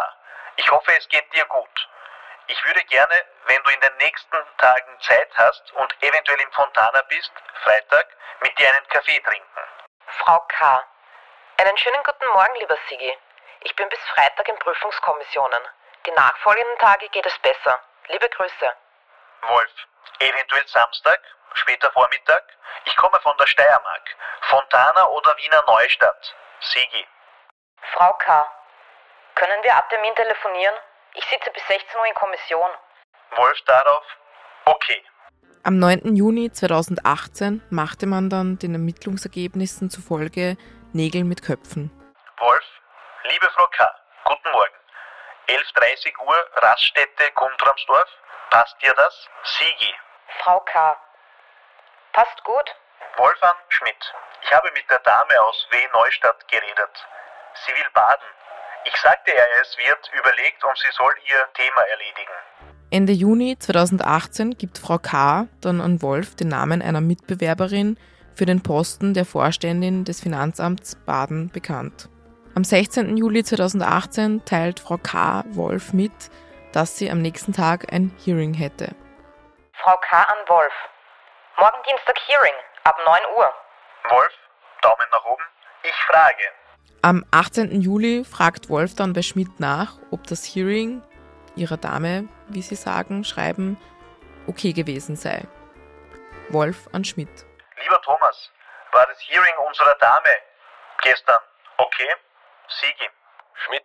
ich 0.57 0.71
hoffe, 0.71 0.91
es 0.97 1.07
geht 1.09 1.25
dir 1.35 1.45
gut. 1.49 1.89
Ich 2.49 2.65
würde 2.65 2.83
gerne, 2.85 3.25
wenn 3.45 3.61
du 3.63 3.71
in 3.71 3.81
den 3.81 3.97
nächsten 3.97 4.37
Tagen 4.57 4.99
Zeit 5.01 5.29
hast 5.35 5.71
und 5.73 6.03
eventuell 6.03 6.39
im 6.39 6.51
Fontana 6.53 7.01
bist, 7.03 7.31
Freitag, 7.63 8.07
mit 8.39 8.57
dir 8.57 8.69
einen 8.69 8.87
Kaffee 8.87 9.19
trinken. 9.19 9.61
Frau 10.19 10.39
K. 10.47 10.83
Einen 11.57 11.77
schönen 11.77 12.03
guten 12.03 12.27
Morgen, 12.27 12.55
lieber 12.55 12.77
Sigi. 12.87 13.17
Ich 13.61 13.75
bin 13.75 13.89
bis 13.89 13.99
Freitag 14.13 14.47
in 14.47 14.57
Prüfungskommissionen. 14.59 15.61
Die 16.05 16.11
nachfolgenden 16.11 16.77
Tage 16.77 17.09
geht 17.09 17.25
es 17.25 17.37
besser. 17.39 17.81
Liebe 18.07 18.29
Grüße. 18.29 18.73
Wolf, 19.41 19.71
eventuell 20.19 20.67
Samstag, 20.67 21.19
später 21.53 21.91
Vormittag. 21.91 22.43
Ich 22.85 22.95
komme 22.95 23.19
von 23.21 23.35
der 23.37 23.47
Steiermark. 23.47 24.15
Fontana 24.43 25.07
oder 25.07 25.35
Wiener 25.35 25.63
Neustadt. 25.67 26.35
Sigi. 26.61 27.05
Frau 27.93 28.13
K. 28.13 28.51
Können 29.35 29.61
wir 29.63 29.75
ab 29.75 29.89
Termin 29.89 30.15
telefonieren? 30.15 30.75
Ich 31.17 31.25
sitze 31.25 31.49
bis 31.51 31.65
16 31.67 31.99
Uhr 31.99 32.05
in 32.05 32.13
Kommission. 32.13 32.69
Wolf 33.35 33.61
darauf. 33.65 34.03
Okay. 34.65 35.03
Am 35.63 35.79
9. 35.79 36.15
Juni 36.15 36.51
2018 36.51 37.63
machte 37.71 38.05
man 38.05 38.29
dann 38.29 38.59
den 38.59 38.73
Ermittlungsergebnissen 38.73 39.89
zufolge 39.89 40.57
Nägel 40.93 41.23
mit 41.23 41.41
Köpfen. 41.41 41.89
Wolf, 42.37 42.65
liebe 43.23 43.49
Frau 43.49 43.67
K., 43.67 43.91
guten 44.25 44.51
Morgen. 44.51 44.75
11.30 45.47 46.13
Uhr, 46.23 46.37
Raststätte 46.57 47.31
Guntramsdorf. 47.33 48.09
Passt 48.51 48.75
dir 48.83 48.93
das? 48.93 49.27
Sigi. 49.43 49.93
Frau 50.43 50.59
K. 50.59 50.97
Passt 52.13 52.43
gut? 52.43 52.75
Wolfgang 53.17 53.57
Schmidt. 53.69 54.13
Ich 54.43 54.53
habe 54.53 54.71
mit 54.71 54.89
der 54.89 54.99
Dame 54.99 55.41
aus 55.41 55.67
W. 55.71 55.87
Neustadt 55.93 56.47
geredet. 56.47 57.07
Sie 57.65 57.73
will 57.73 57.89
baden. 57.93 58.36
Ich 58.87 59.01
sagte 59.01 59.31
ihr, 59.31 59.43
es 59.61 59.77
wird 59.77 60.11
überlegt 60.17 60.63
und 60.63 60.77
sie 60.77 60.91
soll 60.91 61.13
ihr 61.27 61.45
Thema 61.55 61.81
erledigen. 61.91 62.31
Ende 62.89 63.11
Juni 63.11 63.57
2018 63.59 64.57
gibt 64.57 64.77
Frau 64.77 64.97
K. 64.97 65.47
dann 65.59 65.81
an 65.81 66.01
Wolf 66.01 66.35
den 66.35 66.47
Namen 66.47 66.81
einer 66.81 67.01
Mitbewerberin 67.01 67.99
für 68.33 68.45
den 68.45 68.63
Posten 68.63 69.13
der 69.13 69.25
Vorständin 69.25 70.05
des 70.05 70.21
Finanzamts 70.21 70.95
Baden 71.05 71.49
bekannt. 71.51 72.07
Am 72.55 72.63
16. 72.63 73.17
Juli 73.17 73.43
2018 73.43 74.45
teilt 74.45 74.79
Frau 74.79 74.97
K. 74.97 75.43
Wolf 75.47 75.91
mit, 75.91 76.13
dass 76.71 76.97
sie 76.97 77.11
am 77.11 77.21
nächsten 77.21 77.51
Tag 77.51 77.91
ein 77.91 78.15
Hearing 78.23 78.53
hätte. 78.53 78.95
Frau 79.73 79.97
K. 79.97 80.23
an 80.23 80.37
Wolf. 80.47 80.73
Morgen 81.57 81.83
Dienstag 81.85 82.17
Hearing, 82.25 82.55
ab 82.85 82.95
9 83.05 83.19
Uhr. 83.35 83.53
Wolf, 84.11 84.33
Daumen 84.81 85.07
nach 85.11 85.25
oben. 85.25 85.43
Ich 85.83 85.95
frage. 86.05 86.43
Am 87.01 87.23
18. 87.31 87.81
Juli 87.81 88.23
fragt 88.23 88.69
Wolf 88.69 88.95
dann 88.95 89.13
bei 89.13 89.21
Schmidt 89.21 89.59
nach, 89.59 89.97
ob 90.11 90.25
das 90.27 90.43
Hearing 90.43 91.01
ihrer 91.55 91.77
Dame, 91.77 92.27
wie 92.47 92.61
sie 92.61 92.75
sagen, 92.75 93.23
schreiben, 93.23 93.77
okay 94.47 94.73
gewesen 94.73 95.15
sei. 95.15 95.43
Wolf 96.49 96.87
an 96.91 97.03
Schmidt. 97.03 97.45
Lieber 97.83 98.01
Thomas, 98.01 98.51
war 98.91 99.05
das 99.07 99.17
Hearing 99.27 99.53
unserer 99.67 99.95
Dame 99.99 100.29
Gestern. 101.01 101.39
Okay. 101.77 102.09
Sigi. 102.67 103.09
Schmidt? 103.53 103.83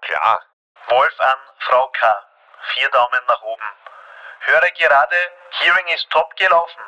Klar. 0.00 0.40
Wolf 0.88 1.20
an 1.20 1.36
Frau 1.60 1.88
K. 1.88 2.14
Vier 2.74 2.88
Daumen 2.90 3.20
nach 3.28 3.42
oben. 3.42 3.62
Höre 4.40 4.70
gerade, 4.78 5.16
Hearing 5.60 5.94
ist 5.94 6.08
top 6.10 6.34
gelaufen. 6.36 6.80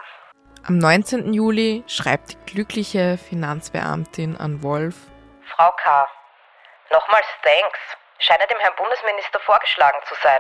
Am 0.67 0.79
19. 0.79 1.33
Juli 1.33 1.85
schreibt 1.87 2.33
die 2.33 2.53
glückliche 2.53 3.19
Finanzbeamtin 3.19 4.37
an 4.37 4.63
Wolf. 4.63 4.97
Frau 5.59 5.73
K. 5.83 6.07
Nochmals 6.93 7.27
thanks. 7.43 7.81
Scheint 8.21 8.49
dem 8.49 8.61
Herrn 8.61 8.75
Bundesminister 8.77 9.41
vorgeschlagen 9.41 9.99
zu 10.09 10.15
sein. 10.23 10.39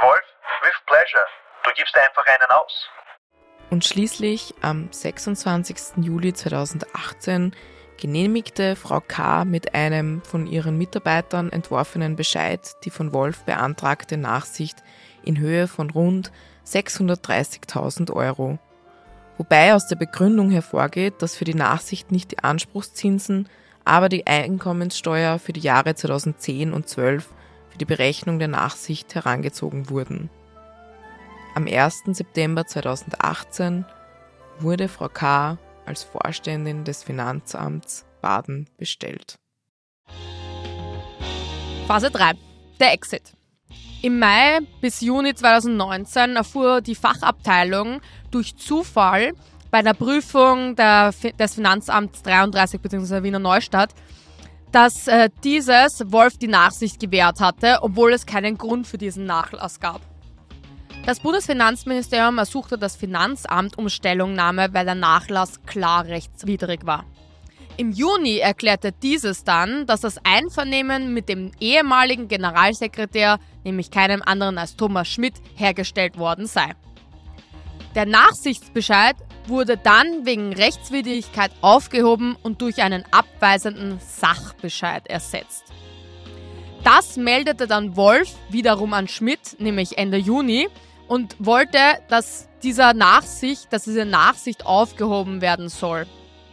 Wolf, 0.00 0.24
with 0.62 0.72
pleasure. 0.86 1.26
Du 1.62 1.72
gibst 1.74 1.94
einfach 1.98 2.24
einen 2.24 2.50
aus. 2.50 2.88
Und 3.68 3.84
schließlich 3.84 4.54
am 4.62 4.90
26. 4.90 5.98
Juli 6.02 6.32
2018 6.32 7.54
genehmigte 8.00 8.76
Frau 8.76 9.00
K. 9.00 9.44
mit 9.44 9.74
einem 9.74 10.22
von 10.22 10.46
ihren 10.46 10.78
Mitarbeitern 10.78 11.52
entworfenen 11.52 12.16
Bescheid 12.16 12.60
die 12.84 12.90
von 12.90 13.12
Wolf 13.12 13.44
beantragte 13.44 14.16
Nachsicht 14.16 14.78
in 15.22 15.38
Höhe 15.38 15.68
von 15.68 15.90
rund 15.90 16.32
630.000 16.64 18.10
Euro. 18.10 18.58
Wobei 19.36 19.74
aus 19.74 19.86
der 19.86 19.96
Begründung 19.96 20.50
hervorgeht, 20.50 21.20
dass 21.20 21.36
für 21.36 21.44
die 21.44 21.54
Nachsicht 21.54 22.10
nicht 22.10 22.30
die 22.30 22.38
Anspruchszinsen, 22.38 23.50
aber 23.86 24.08
die 24.08 24.26
Einkommenssteuer 24.26 25.38
für 25.38 25.52
die 25.52 25.60
Jahre 25.60 25.94
2010 25.94 26.72
und 26.72 26.88
12 26.88 27.32
für 27.70 27.78
die 27.78 27.84
Berechnung 27.84 28.38
der 28.38 28.48
Nachsicht 28.48 29.14
herangezogen 29.14 29.88
wurden. 29.88 30.28
Am 31.54 31.66
1. 31.66 32.02
September 32.06 32.66
2018 32.66 33.86
wurde 34.58 34.88
Frau 34.88 35.08
K. 35.08 35.56
als 35.86 36.02
Vorständin 36.02 36.84
des 36.84 37.04
Finanzamts 37.04 38.04
Baden 38.20 38.68
bestellt. 38.76 39.38
Phase 41.86 42.10
3. 42.10 42.32
Der 42.80 42.92
Exit. 42.92 43.34
Im 44.02 44.18
Mai 44.18 44.58
bis 44.80 45.00
Juni 45.00 45.32
2019 45.32 46.34
erfuhr 46.34 46.80
die 46.80 46.96
Fachabteilung 46.96 48.00
durch 48.32 48.56
Zufall 48.56 49.32
bei 49.70 49.82
der 49.82 49.94
Prüfung 49.94 50.76
der, 50.76 51.12
des 51.38 51.54
Finanzamts 51.54 52.22
33 52.22 52.80
bzw. 52.80 53.22
Wiener 53.22 53.38
Neustadt, 53.38 53.94
dass 54.72 55.06
äh, 55.08 55.30
dieses 55.44 56.02
Wolf 56.12 56.38
die 56.38 56.48
Nachsicht 56.48 57.00
gewährt 57.00 57.40
hatte, 57.40 57.78
obwohl 57.82 58.12
es 58.12 58.26
keinen 58.26 58.58
Grund 58.58 58.86
für 58.86 58.98
diesen 58.98 59.24
Nachlass 59.24 59.80
gab. 59.80 60.00
Das 61.06 61.20
Bundesfinanzministerium 61.20 62.38
ersuchte 62.38 62.78
das 62.78 62.96
Finanzamt 62.96 63.78
um 63.78 63.88
Stellungnahme, 63.88 64.68
weil 64.72 64.84
der 64.84 64.96
Nachlass 64.96 65.64
klar 65.64 66.04
rechtswidrig 66.04 66.84
war. 66.84 67.04
Im 67.76 67.92
Juni 67.92 68.38
erklärte 68.38 68.90
dieses 68.90 69.44
dann, 69.44 69.86
dass 69.86 70.00
das 70.00 70.18
Einvernehmen 70.24 71.12
mit 71.12 71.28
dem 71.28 71.52
ehemaligen 71.60 72.26
Generalsekretär, 72.26 73.38
nämlich 73.64 73.90
keinem 73.90 74.22
anderen 74.22 74.56
als 74.56 74.76
Thomas 74.76 75.08
Schmidt, 75.08 75.34
hergestellt 75.54 76.18
worden 76.18 76.46
sei. 76.46 76.72
Der 77.94 78.06
Nachsichtsbescheid 78.06 79.16
wurde 79.48 79.76
dann 79.76 80.26
wegen 80.26 80.52
Rechtswidrigkeit 80.52 81.50
aufgehoben 81.60 82.36
und 82.42 82.60
durch 82.62 82.82
einen 82.82 83.04
abweisenden 83.10 83.98
Sachbescheid 84.00 85.06
ersetzt. 85.06 85.64
Das 86.84 87.16
meldete 87.16 87.66
dann 87.66 87.96
Wolf 87.96 88.34
wiederum 88.48 88.92
an 88.92 89.08
Schmidt, 89.08 89.56
nämlich 89.58 89.98
Ende 89.98 90.18
Juni, 90.18 90.68
und 91.08 91.36
wollte, 91.38 91.78
dass 92.08 92.48
dieser 92.62 92.94
Nachsicht, 92.94 93.72
dass 93.72 93.84
diese 93.84 94.04
Nachsicht 94.04 94.66
aufgehoben 94.66 95.40
werden 95.40 95.68
soll. 95.68 96.06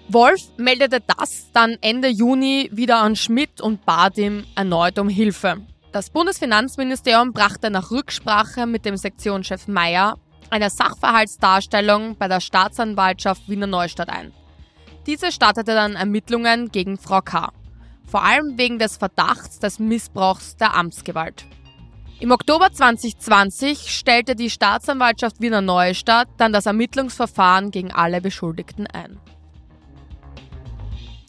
Wolf 0.09 0.41
meldete 0.57 1.01
das 1.17 1.51
dann 1.53 1.77
Ende 1.81 2.07
Juni 2.07 2.69
wieder 2.71 2.97
an 2.97 3.15
Schmidt 3.15 3.61
und 3.61 3.85
bat 3.85 4.17
ihm 4.17 4.43
erneut 4.55 4.99
um 4.99 5.07
Hilfe. 5.07 5.61
Das 5.91 6.09
Bundesfinanzministerium 6.09 7.33
brachte 7.33 7.69
nach 7.69 7.91
Rücksprache 7.91 8.65
mit 8.65 8.85
dem 8.85 8.97
Sektionschef 8.97 9.67
Meyer 9.67 10.17
eine 10.53 10.69
Sachverhaltsdarstellung 10.69 12.15
bei 12.15 12.27
der 12.27 12.39
Staatsanwaltschaft 12.39 13.49
Wiener 13.49 13.65
Neustadt 13.65 14.09
ein. 14.09 14.31
Diese 15.07 15.31
startete 15.31 15.73
dann 15.73 15.95
Ermittlungen 15.95 16.71
gegen 16.71 16.99
Frau 16.99 17.21
K. 17.21 17.51
Vor 18.05 18.23
allem 18.23 18.55
wegen 18.55 18.77
des 18.77 18.97
Verdachts 18.97 19.57
des 19.57 19.79
Missbrauchs 19.79 20.55
der 20.55 20.75
Amtsgewalt. 20.75 21.45
Im 22.19 22.29
Oktober 22.29 22.71
2020 22.71 23.89
stellte 23.89 24.35
die 24.35 24.51
Staatsanwaltschaft 24.51 25.41
Wiener 25.41 25.61
Neustadt 25.61 26.29
dann 26.37 26.53
das 26.53 26.67
Ermittlungsverfahren 26.67 27.71
gegen 27.71 27.91
alle 27.91 28.21
Beschuldigten 28.21 28.85
ein. 28.85 29.19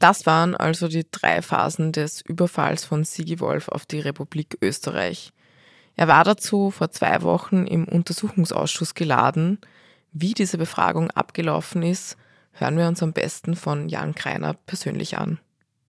Das 0.01 0.27
waren 0.27 0.55
also 0.55 0.87
die 0.87 1.07
drei 1.11 1.41
Phasen 1.41 1.93
des 1.93 2.21
Überfalls 2.21 2.85
von 2.85 3.05
Sigi 3.05 3.41
Wolf 3.41 3.69
auf 3.69 3.87
die 3.87 4.01
Republik 4.01 4.59
Österreich. 4.61 5.33
Er 5.97 6.09
war 6.09 6.25
dazu 6.25 6.73
vor 6.73 6.91
zwei 6.91 7.23
Wochen 7.23 7.67
im 7.67 7.87
Untersuchungsausschuss 7.87 8.95
geladen. 8.95 9.59
Wie 10.13 10.35
diese 10.35 10.59
Befragung 10.59 11.11
abgelaufen 11.13 11.83
ist, 11.83 12.17
hören 12.53 12.77
wir 12.77 12.89
uns 12.89 13.03
am 13.03 13.13
besten 13.13 13.55
von 13.55 13.89
Jan 13.89 14.15
Kreiner 14.15 14.55
persönlich 14.67 15.19
an. 15.19 15.39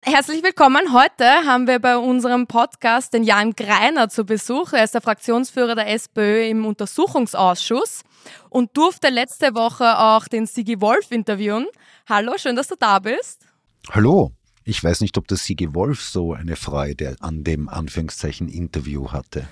Herzlich 0.02 0.44
willkommen. 0.44 0.94
Heute 0.94 1.26
haben 1.26 1.66
wir 1.66 1.80
bei 1.80 1.98
unserem 1.98 2.46
Podcast 2.46 3.14
den 3.14 3.24
Jan 3.24 3.54
Greiner 3.54 4.10
zu 4.10 4.26
Besuch. 4.26 4.74
Er 4.74 4.84
ist 4.84 4.94
der 4.94 5.02
Fraktionsführer 5.02 5.76
der 5.76 5.90
SPÖ 5.90 6.46
im 6.46 6.66
Untersuchungsausschuss 6.66 8.04
und 8.50 8.76
durfte 8.78 9.10
letzte 9.10 9.56
Woche 9.56 9.98
auch 9.98 10.28
den 10.28 10.46
Sigi 10.46 10.80
Wolf 10.82 11.12
interviewen. 11.12 11.68
Hallo, 12.08 12.34
schön, 12.38 12.56
dass 12.58 12.68
du 12.68 12.76
da 12.78 13.00
bist. 13.00 13.48
Hallo. 13.90 14.32
Ich 14.66 14.84
weiß 14.84 15.02
nicht, 15.02 15.18
ob 15.18 15.28
der 15.28 15.38
Sigi 15.38 15.74
Wolf 15.74 16.02
so 16.02 16.34
eine 16.34 16.56
Freude 16.56 17.16
an 17.22 17.44
dem 17.44 17.70
Anführungszeichen 17.70 18.50
Interview 18.50 19.12
hatte. 19.12 19.48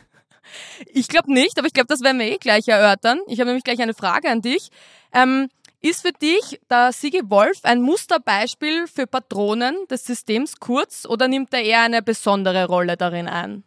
Ich 0.88 1.08
glaube 1.08 1.34
nicht, 1.34 1.58
aber 1.58 1.68
ich 1.68 1.74
glaube, 1.74 1.88
das 1.88 2.02
werden 2.02 2.20
wir 2.20 2.28
eh 2.28 2.38
gleich 2.38 2.68
erörtern. 2.68 3.20
Ich 3.28 3.40
habe 3.40 3.48
nämlich 3.48 3.64
gleich 3.64 3.82
eine 3.82 3.94
Frage 3.94 4.30
an 4.30 4.42
dich. 4.42 4.70
Ähm, 5.14 5.50
ist 5.82 6.02
für 6.02 6.14
dich 6.14 6.62
der 6.70 6.94
Sigi 6.94 7.22
Wolf 7.26 7.60
ein 7.64 7.82
Musterbeispiel 7.82 8.88
für 8.88 9.06
Patronen 9.06 9.76
des 9.90 10.06
Systems 10.06 10.56
kurz 10.62 11.06
oder 11.06 11.28
nimmt 11.28 11.54
er 11.54 11.62
eher 11.62 11.82
eine 11.82 12.02
besondere 12.02 12.68
Rolle 12.68 12.96
darin 12.96 13.28
ein? 13.28 13.64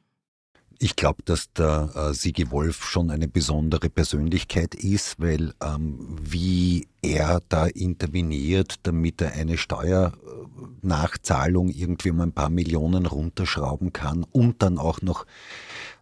Ich 0.78 0.94
glaube, 0.94 1.22
dass 1.24 1.50
der 1.54 1.88
äh, 1.94 2.12
Sigi 2.12 2.50
Wolf 2.50 2.84
schon 2.84 3.10
eine 3.10 3.28
besondere 3.28 3.88
Persönlichkeit 3.88 4.74
ist, 4.74 5.18
weil 5.18 5.54
ähm, 5.62 6.18
wie 6.20 6.86
er 7.00 7.40
da 7.48 7.64
interveniert, 7.66 8.74
damit 8.82 9.22
er 9.22 9.32
eine 9.32 9.56
Steuernachzahlung 9.56 11.70
irgendwie 11.70 12.10
um 12.10 12.20
ein 12.20 12.32
paar 12.32 12.50
Millionen 12.50 13.06
runterschrauben 13.06 13.94
kann 13.94 14.26
und 14.32 14.62
dann 14.62 14.76
auch 14.78 15.00
noch 15.00 15.24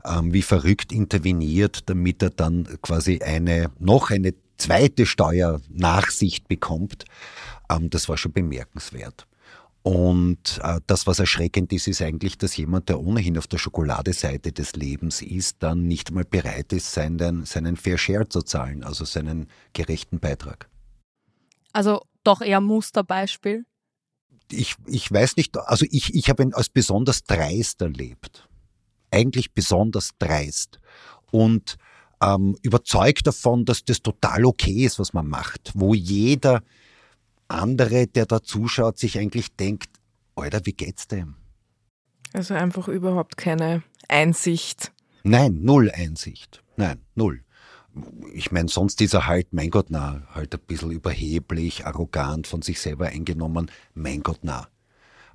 ähm, 0.07 0.33
wie 0.33 0.43
verrückt 0.43 0.93
interveniert, 0.93 1.89
damit 1.89 2.23
er 2.23 2.31
dann 2.31 2.65
quasi 2.83 3.21
eine 3.23 3.71
noch 3.79 4.11
eine 4.11 4.35
zweite 4.57 5.07
Steuernachsicht 5.07 6.49
bekommt, 6.49 7.05
ähm, 7.71 7.91
das 7.91 8.09
war 8.09 8.17
schon 8.17 8.33
bemerkenswert. 8.33 9.27
Und 9.83 10.61
äh, 10.63 10.81
das, 10.87 11.07
was 11.07 11.19
erschreckend 11.19 11.71
ist, 11.73 11.89
ist 11.89 12.01
eigentlich, 12.01 12.39
dass 12.39 12.57
jemand, 12.57 12.89
der 12.89 13.01
ohnehin 13.01 13.37
auf 13.37 13.47
der 13.47 13.59
Schokoladeseite 13.59 14.51
des 14.51 14.73
Lebens 14.73 15.21
ist, 15.21 15.63
dann 15.63 15.87
nicht 15.87 16.11
mal 16.11 16.25
bereit 16.25 16.73
ist, 16.73 16.93
seinen, 16.93 17.45
seinen 17.45 17.77
Fair 17.77 17.99
Share 17.99 18.27
zu 18.27 18.41
zahlen, 18.41 18.83
also 18.83 19.05
seinen 19.05 19.47
gerechten 19.75 20.21
Beitrag. 20.21 20.71
Also 21.75 22.01
doch 22.23 22.41
eher 22.41 22.63
Musterbeispiel? 22.63 23.67
Ich, 24.51 24.77
ich 24.87 25.13
weiß 25.13 25.37
nicht, 25.37 25.59
also 25.59 25.85
ich, 25.91 26.15
ich 26.15 26.31
habe 26.31 26.45
ihn 26.45 26.55
als 26.55 26.71
besonders 26.71 27.25
dreist 27.25 27.83
erlebt. 27.83 28.49
Eigentlich 29.15 29.53
besonders 29.53 30.11
dreist. 30.19 30.81
Und 31.31 31.77
ähm, 32.21 32.57
überzeugt 32.63 33.27
davon, 33.27 33.65
dass 33.65 33.85
das 33.85 34.03
total 34.03 34.45
okay 34.45 34.85
ist, 34.85 34.99
was 34.99 35.13
man 35.13 35.29
macht, 35.29 35.73
wo 35.75 35.95
jeder 35.95 36.63
andere, 37.49 38.07
der 38.07 38.27
da 38.27 38.43
zuschaut, 38.43 38.99
sich 38.99 39.19
eigentlich 39.19 39.55
denkt, 39.55 39.91
Alter, 40.35 40.65
wie 40.65 40.73
geht's 40.73 41.07
dem? 41.07 41.37
Also 42.33 42.55
einfach 42.55 42.89
überhaupt 42.89 43.37
keine 43.37 43.83
Einsicht. 44.09 44.93
Nein, 45.23 45.61
null 45.63 45.91
Einsicht. 45.91 46.63
Nein, 46.77 47.01
null. 47.15 47.45
Ich 48.33 48.51
meine, 48.51 48.69
sonst 48.69 49.01
ist 49.01 49.15
er 49.15 49.29
halt, 49.29 49.53
mein 49.53 49.71
Gott, 49.71 49.87
na, 49.91 50.23
halt 50.35 50.53
ein 50.53 50.61
bisschen 50.67 50.91
überheblich, 50.91 51.87
arrogant, 51.87 52.49
von 52.49 52.63
sich 52.63 52.81
selber 52.81 53.07
eingenommen. 53.07 53.71
Mein 53.95 54.25
Gott, 54.25 54.41
na. 54.43 54.67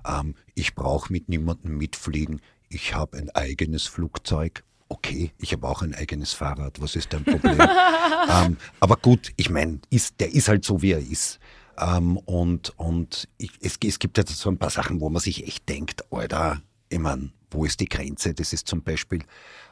Ähm, 0.06 0.36
ich 0.56 0.76
brauche 0.76 1.12
mit 1.14 1.30
niemandem 1.30 1.78
mitfliegen. 1.78 2.42
Ich 2.70 2.94
habe 2.94 3.18
ein 3.18 3.30
eigenes 3.32 3.86
Flugzeug 3.88 4.64
okay, 4.90 5.32
ich 5.38 5.54
habe 5.54 5.68
auch 5.68 5.82
ein 5.82 5.94
eigenes 5.96 6.34
Fahrrad, 6.34 6.82
was 6.82 6.96
ist 6.96 7.14
dein 7.14 7.24
Problem? 7.24 7.60
ähm, 8.30 8.58
aber 8.80 8.98
gut, 8.98 9.32
ich 9.38 9.50
meine, 9.50 9.80
der 10.20 10.34
ist 10.34 10.48
halt 10.48 10.66
so, 10.66 10.82
wie 10.82 10.92
er 10.92 11.00
ist. 11.00 11.40
Ähm, 11.78 12.18
und 12.18 12.74
und 12.78 13.30
ich, 13.38 13.52
es, 13.62 13.78
es, 13.84 14.00
gibt 14.00 14.18
ja 14.18 14.24
so 14.28 14.50
ein 14.50 14.58
paar 14.58 14.70
Sachen, 14.70 15.00
wo 15.00 15.10
man 15.10 15.22
sich 15.22 15.48
echt 15.48 15.70
denkt, 15.70 16.04
Alter, 16.12 16.62
ich 16.90 17.00
meine, 17.00 17.32
wo 17.52 17.64
ist 17.66 17.80
die 17.80 17.88
Grenze? 17.88 18.34
Das 18.34 18.52
ist 18.52 18.68
zum 18.68 18.82
Beispiel, 18.82 19.24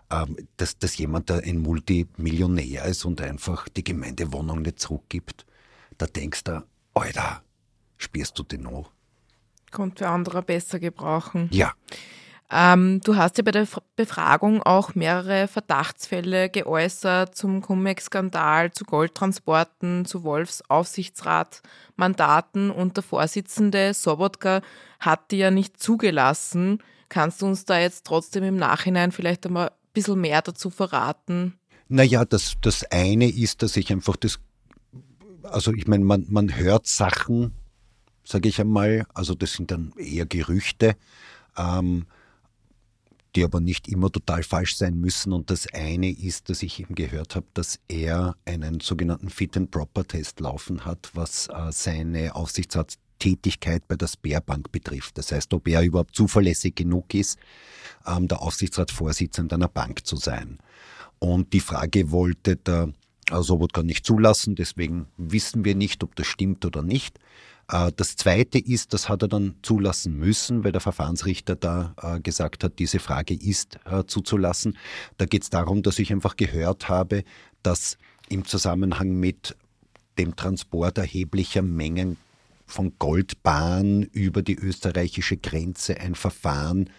ähm, 0.09 0.37
dass, 0.55 0.77
dass 0.77 0.97
jemand, 0.97 1.29
der 1.29 1.43
ein 1.43 1.57
Multimillionär 1.57 2.85
ist 2.85 3.03
und 3.03 3.19
einfach 3.19 3.67
die 3.69 3.83
Gemeindewohnung 3.83 4.61
nicht 4.61 4.79
zurückgibt, 4.79 5.45
da 5.97 6.05
denkst 6.05 6.45
du, 6.45 6.63
Alter, 6.93 7.43
spürst 7.97 8.37
du 8.39 8.43
den 8.43 8.63
noch? 8.63 8.91
Kommt 9.71 9.99
für 9.99 10.07
andere 10.07 10.43
besser 10.43 10.79
gebrauchen. 10.79 11.49
Ja. 11.51 11.73
Ähm, 12.49 13.01
du 13.03 13.17
hast 13.17 13.37
ja 13.37 13.43
bei 13.43 13.51
der 13.51 13.67
Befragung 13.97 14.63
auch 14.63 14.95
mehrere 14.95 15.49
Verdachtsfälle 15.49 16.49
geäußert 16.49 17.35
zum 17.35 17.61
Cum-Ex-Skandal, 17.61 18.71
zu 18.71 18.85
Goldtransporten, 18.85 20.05
zu 20.05 20.23
Wolfs 20.23 20.63
Aufsichtsratmandaten 20.69 22.71
und 22.71 22.95
der 22.95 23.03
Vorsitzende 23.03 23.93
Sobotka 23.93 24.61
hat 24.99 25.31
die 25.31 25.39
ja 25.39 25.51
nicht 25.51 25.81
zugelassen. 25.81 26.81
Kannst 27.09 27.41
du 27.41 27.47
uns 27.47 27.65
da 27.65 27.79
jetzt 27.79 28.05
trotzdem 28.05 28.45
im 28.45 28.55
Nachhinein 28.55 29.11
vielleicht 29.11 29.45
einmal 29.45 29.67
ein 29.67 29.73
bisschen 29.93 30.21
mehr 30.21 30.41
dazu 30.41 30.69
verraten? 30.69 31.59
Naja, 31.89 32.23
das, 32.23 32.53
das 32.61 32.85
eine 32.91 33.29
ist, 33.29 33.61
dass 33.61 33.75
ich 33.75 33.91
einfach 33.91 34.15
das, 34.15 34.39
also 35.43 35.73
ich 35.73 35.87
meine, 35.87 36.05
man, 36.05 36.25
man 36.29 36.55
hört 36.55 36.87
Sachen, 36.87 37.51
sage 38.23 38.47
ich 38.47 38.61
einmal, 38.61 39.05
also 39.13 39.35
das 39.35 39.53
sind 39.53 39.71
dann 39.71 39.91
eher 39.97 40.25
Gerüchte. 40.25 40.95
Ähm, 41.57 42.05
die 43.37 43.43
aber 43.43 43.61
nicht 43.61 43.87
immer 43.87 44.11
total 44.11 44.41
falsch 44.41 44.75
sein 44.77 44.99
müssen. 44.99 45.31
Und 45.31 45.51
das 45.51 45.71
eine 45.71 46.09
ist, 46.09 46.49
dass 46.49 46.63
ich 46.63 46.79
eben 46.79 46.95
gehört 46.95 47.35
habe, 47.35 47.45
dass 47.53 47.79
er 47.87 48.35
einen 48.45 48.79
sogenannten 48.79 49.29
Fit-and-Proper-Test 49.29 50.39
laufen 50.39 50.85
hat, 50.85 51.11
was 51.13 51.47
äh, 51.47 51.71
seine 51.71 52.33
Aufsichtsratstätigkeit 52.35 53.87
bei 53.87 53.95
der 53.95 54.07
Sperrbank 54.07 54.71
betrifft. 54.71 55.19
Das 55.19 55.31
heißt, 55.31 55.53
ob 55.53 55.67
er 55.67 55.83
überhaupt 55.83 56.15
zuverlässig 56.15 56.73
genug 56.73 57.13
ist, 57.13 57.37
ähm, 58.07 58.27
der 58.27 58.41
Aufsichtsratsvorsitzende 58.41 59.53
einer 59.53 59.67
Bank 59.67 60.07
zu 60.07 60.15
sein. 60.15 60.57
Und 61.19 61.53
die 61.53 61.59
Frage 61.59 62.09
wollte 62.09 62.55
der 62.55 62.91
Sobotka 63.29 63.83
nicht 63.83 64.03
zulassen, 64.03 64.55
deswegen 64.55 65.07
wissen 65.17 65.63
wir 65.63 65.75
nicht, 65.75 66.03
ob 66.03 66.15
das 66.15 66.25
stimmt 66.25 66.65
oder 66.65 66.81
nicht. 66.81 67.19
Äh, 67.69 67.91
das 67.95 68.15
Zweite 68.15 68.59
ist, 68.59 68.93
das 68.93 69.09
hat 69.09 69.21
er 69.21 69.27
dann 69.27 69.55
zulassen 69.61 70.17
müssen, 70.17 70.63
weil 70.63 70.71
der 70.71 70.81
Verfahrensrichter 70.81 71.55
da 71.55 71.95
äh, 72.01 72.19
gesagt 72.19 72.63
hat, 72.63 72.79
diese 72.79 72.99
Frage 72.99 73.33
ist 73.33 73.79
äh, 73.85 74.03
zuzulassen. 74.05 74.77
Da 75.17 75.25
geht 75.25 75.43
es 75.43 75.49
darum, 75.49 75.83
dass 75.83 75.99
ich 75.99 76.11
einfach 76.11 76.35
gehört 76.35 76.89
habe, 76.89 77.23
dass 77.63 77.97
im 78.29 78.45
Zusammenhang 78.45 79.19
mit 79.19 79.55
dem 80.17 80.35
Transport 80.35 80.97
erheblicher 80.97 81.61
Mengen 81.61 82.17
von 82.65 82.93
Goldbahn 82.99 84.03
über 84.03 84.41
die 84.41 84.55
österreichische 84.55 85.37
Grenze 85.37 85.99
ein 85.99 86.15
Verfahren 86.15 86.89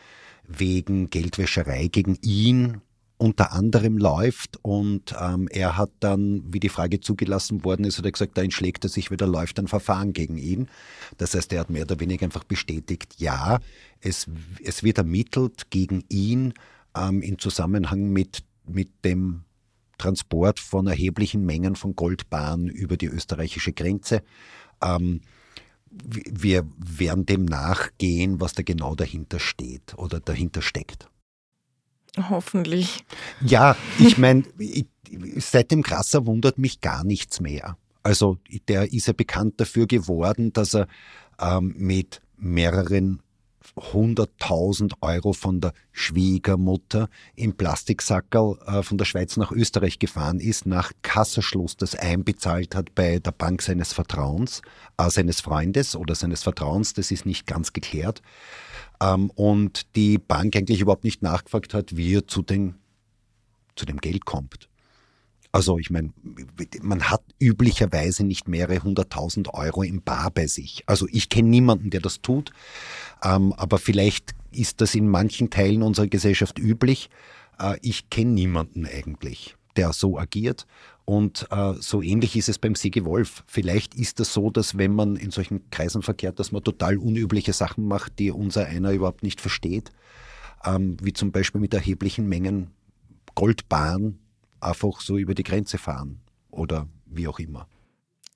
wegen 0.47 1.11
Geldwäscherei 1.11 1.89
gegen 1.89 2.17
ihn 2.23 2.81
unter 3.19 3.53
anderem 3.53 3.99
läuft 3.99 4.59
und 4.63 5.15
ähm, 5.21 5.49
er 5.51 5.77
hat 5.77 5.91
dann, 6.01 6.43
wie 6.47 6.61
die 6.61 6.69
Frage 6.69 7.01
zugelassen 7.01 7.65
worden 7.65 7.85
ist, 7.85 7.99
hat 7.99 8.05
er 8.05 8.13
gesagt, 8.13 8.39
da 8.39 8.43
entschlägt 8.43 8.85
er 8.85 8.91
sich 8.91 9.11
wieder, 9.11 9.27
läuft 9.27 9.59
ein 9.59 9.67
Verfahren 9.67 10.13
gegen 10.13 10.39
ihn. 10.39 10.69
Das 11.19 11.35
heißt, 11.35 11.53
er 11.53 11.61
hat 11.61 11.71
mehr 11.71 11.83
oder 11.83 11.99
weniger 11.99 12.25
einfach 12.25 12.45
bestätigt, 12.45 13.17
ja, 13.19 13.59
es, 14.01 14.27
es 14.63 14.85
wird 14.85 14.99
ermittelt 14.99 15.71
gegen 15.71 16.05
ihn 16.09 16.55
ähm, 16.97 17.21
im 17.21 17.39
Zusammenhang 17.41 18.11
mit, 18.11 18.45
mit 18.67 19.05
dem 19.05 19.43
Transport 19.99 20.61
von 20.61 20.87
erheblichen 20.87 21.45
Mengen 21.45 21.75
von 21.75 21.97
Goldbahn 21.97 22.69
über 22.69 22.97
die 22.97 23.07
österreichische 23.07 23.73
Grenze. 23.73 24.23
Ähm, 24.81 25.23
wir 25.91 26.67
werden 26.77 27.27
dem 27.27 27.45
nachgehen, 27.47 28.41
was 28.41 28.53
da 28.53 28.63
genau 28.63 28.95
dahinter 28.95 29.41
steht 29.41 29.95
oder 29.97 30.21
dahinter 30.21 30.63
steckt. 30.63 31.09
Hoffentlich. 32.17 33.05
Ja, 33.41 33.77
ich 33.99 34.19
meine, 34.19 34.45
seit 35.37 35.71
dem 35.71 35.83
Krasser 35.83 36.27
wundert 36.27 36.59
mich 36.59 36.81
gar 36.81 37.05
nichts 37.05 37.41
mehr. 37.41 37.77
Also 38.03 38.39
der 38.69 38.93
ist 38.93 39.07
ja 39.07 39.13
bekannt 39.13 39.61
dafür 39.61 39.87
geworden, 39.87 40.53
dass 40.53 40.75
er 40.75 40.89
ähm, 41.41 41.75
mit 41.77 42.21
mehreren 42.37 43.21
100.000 43.77 44.95
Euro 45.01 45.33
von 45.33 45.61
der 45.61 45.73
Schwiegermutter 45.93 47.09
im 47.37 47.55
Plastiksackerl 47.55 48.59
äh, 48.67 48.83
von 48.83 48.99
der 48.99 49.05
Schweiz 49.05 49.37
nach 49.37 49.53
Österreich 49.53 49.99
gefahren 49.99 50.41
ist, 50.41 50.67
nach 50.67 50.93
Kasserschluss 51.03 51.77
das 51.77 51.95
einbezahlt 51.95 52.75
hat 52.75 52.95
bei 52.95 53.19
der 53.19 53.33
Bank 53.33 53.63
seines 53.63 53.93
Vertrauens, 53.93 54.63
äh, 54.97 55.11
seines 55.11 55.41
Freundes 55.41 55.97
oder 55.97 56.15
seines 56.15 56.43
Vertrauens, 56.43 56.95
das 56.95 57.11
ist 57.11 57.27
nicht 57.27 57.47
ganz 57.47 57.73
geklärt 57.73 58.23
ähm, 59.03 59.31
und 59.31 59.95
die 59.97 60.19
Bank 60.19 60.57
eigentlich 60.57 60.81
überhaupt 60.81 61.05
nicht 61.05 61.23
nachgefragt 61.23 61.75
hat, 61.75 61.97
wie 61.97 62.15
er 62.17 62.27
zu, 62.27 62.43
den, 62.43 62.75
zu 63.77 63.87
dem 63.87 63.99
Geld 63.99 64.25
kommt. 64.25 64.69
Also 65.51 65.79
ich 65.79 65.91
meine, 65.91 66.13
man 66.83 67.05
hat 67.05 67.23
üblicherweise 67.41 68.25
nicht 68.25 68.49
mehrere 68.49 68.83
hunderttausend 68.83 69.55
Euro 69.55 69.83
im 69.83 70.03
Bar 70.03 70.31
bei 70.31 70.47
sich. 70.47 70.83
Also 70.87 71.07
ich 71.11 71.31
kenne 71.31 71.49
niemanden, 71.49 71.91
der 71.91 72.01
das 72.01 72.21
tut, 72.21 72.53
ähm, 73.23 73.53
aber 73.55 73.79
vielleicht 73.79 74.35
ist 74.51 74.81
das 74.81 74.95
in 74.95 75.09
manchen 75.09 75.51
Teilen 75.51 75.83
unserer 75.83 76.07
Gesellschaft 76.07 76.59
üblich. 76.59 77.09
Äh, 77.59 77.79
ich 77.83 78.11
kenne 78.11 78.33
niemanden 78.33 78.87
eigentlich, 78.87 79.57
der 79.79 79.93
so 79.95 80.19
agiert. 80.19 80.67
Und 81.05 81.47
äh, 81.51 81.73
so 81.81 82.03
ähnlich 82.03 82.37
ist 82.37 82.51
es 82.51 82.59
beim 82.59 82.75
Sigi 82.75 83.05
Wolf. 83.05 83.43
Vielleicht 83.47 83.95
ist 83.95 84.21
es 84.21 84.29
das 84.29 84.35
so, 84.35 84.51
dass 84.51 84.77
wenn 84.77 84.95
man 84.95 85.17
in 85.17 85.31
solchen 85.31 85.71
Kreisen 85.71 86.03
verkehrt, 86.03 86.39
dass 86.39 86.53
man 86.53 86.63
total 86.63 86.99
unübliche 86.99 87.55
Sachen 87.55 87.87
macht, 87.89 88.19
die 88.19 88.31
unser 88.31 88.67
einer 88.67 88.93
überhaupt 88.93 89.23
nicht 89.23 89.41
versteht. 89.41 89.91
Ähm, 90.65 90.99
wie 91.01 91.15
zum 91.15 91.33
Beispiel 91.33 91.61
mit 91.63 91.73
erheblichen 91.73 92.29
Mengen 92.29 92.73
Goldbahn 93.35 94.19
einfach 94.61 95.01
so 95.01 95.17
über 95.17 95.35
die 95.35 95.45
Grenze 95.45 95.79
fahren 95.79 96.21
oder 96.51 96.89
wie 97.07 97.29
auch 97.29 97.39
immer. 97.39 97.69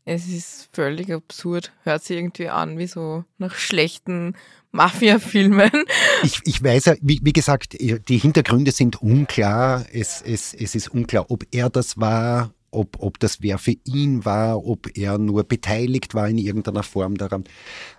Es 0.05 0.27
ist 0.27 0.69
völlig 0.73 1.13
absurd. 1.13 1.73
Hört 1.85 2.03
sich 2.03 2.17
irgendwie 2.17 2.49
an 2.49 2.77
wie 2.79 2.89
so 2.89 3.25
nach 3.39 3.55
schlechten 3.55 4.35
Mafia-Filmen. 4.73 5.71
Ich, 6.25 6.41
ich 6.45 6.63
weiß 6.63 6.85
ja, 6.85 6.95
wie, 7.01 7.21
wie 7.23 7.33
gesagt, 7.33 7.77
die 7.81 8.19
Hintergründe 8.19 8.71
sind 8.71 9.03
unklar. 9.03 9.85
Es, 9.93 10.23
es, 10.23 10.55
es 10.55 10.77
ist 10.77 10.89
unklar, 10.89 11.31
ob 11.31 11.45
er 11.51 11.69
das 11.69 11.99
war, 11.99 12.55
ob, 12.71 12.97
ob 13.01 13.19
das 13.19 13.43
wer 13.43 13.59
für 13.59 13.75
ihn 13.85 14.25
war, 14.25 14.65
ob 14.65 14.97
er 14.97 15.19
nur 15.19 15.43
beteiligt 15.43 16.15
war 16.15 16.29
in 16.29 16.39
irgendeiner 16.39 16.85
Form 16.85 17.17
daran. 17.17 17.43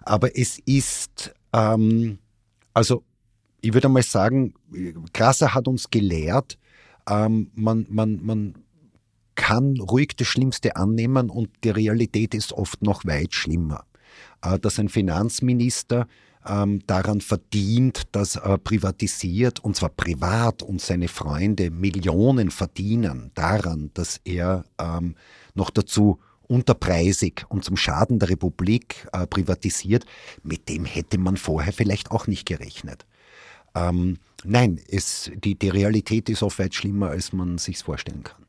Aber 0.03 0.37
es 0.37 0.57
ist, 0.59 1.33
ähm, 1.51 2.19
also 2.73 3.03
ich 3.59 3.73
würde 3.73 3.89
mal 3.89 4.03
sagen, 4.03 4.53
Grasser 5.13 5.53
hat 5.53 5.67
uns 5.67 5.89
gelehrt, 5.89 6.57
ähm, 7.09 7.51
man, 7.55 7.85
man, 7.89 8.19
man 8.23 8.62
kann 9.35 9.79
ruhig 9.79 10.15
das 10.15 10.27
Schlimmste 10.27 10.75
annehmen 10.75 11.29
und 11.29 11.49
die 11.63 11.69
Realität 11.69 12.33
ist 12.33 12.53
oft 12.53 12.81
noch 12.81 13.05
weit 13.05 13.33
schlimmer. 13.33 13.85
Äh, 14.43 14.59
dass 14.59 14.79
ein 14.79 14.89
Finanzminister 14.89 16.07
ähm, 16.45 16.81
daran 16.87 17.21
verdient, 17.21 18.03
dass 18.11 18.35
er 18.35 18.57
privatisiert, 18.57 19.63
und 19.63 19.75
zwar 19.75 19.89
privat 19.89 20.61
und 20.61 20.81
seine 20.81 21.07
Freunde 21.07 21.71
Millionen 21.71 22.51
verdienen 22.51 23.31
daran, 23.33 23.91
dass 23.93 24.19
er 24.25 24.65
ähm, 24.79 25.15
noch 25.53 25.69
dazu 25.69 26.19
unterpreisig 26.47 27.45
und 27.47 27.63
zum 27.63 27.77
Schaden 27.77 28.19
der 28.19 28.29
Republik 28.29 29.07
äh, 29.13 29.25
privatisiert, 29.25 30.05
mit 30.43 30.67
dem 30.67 30.85
hätte 30.85 31.17
man 31.17 31.37
vorher 31.37 31.71
vielleicht 31.71 32.11
auch 32.11 32.27
nicht 32.27 32.45
gerechnet. 32.45 33.05
Ähm, 33.75 34.17
nein, 34.43 34.79
es, 34.89 35.31
die, 35.35 35.55
die 35.55 35.69
Realität 35.69 36.29
ist 36.29 36.43
oft 36.43 36.59
weit 36.59 36.75
schlimmer, 36.75 37.09
als 37.09 37.31
man 37.31 37.57
sich 37.57 37.79
vorstellen 37.79 38.23
kann. 38.23 38.42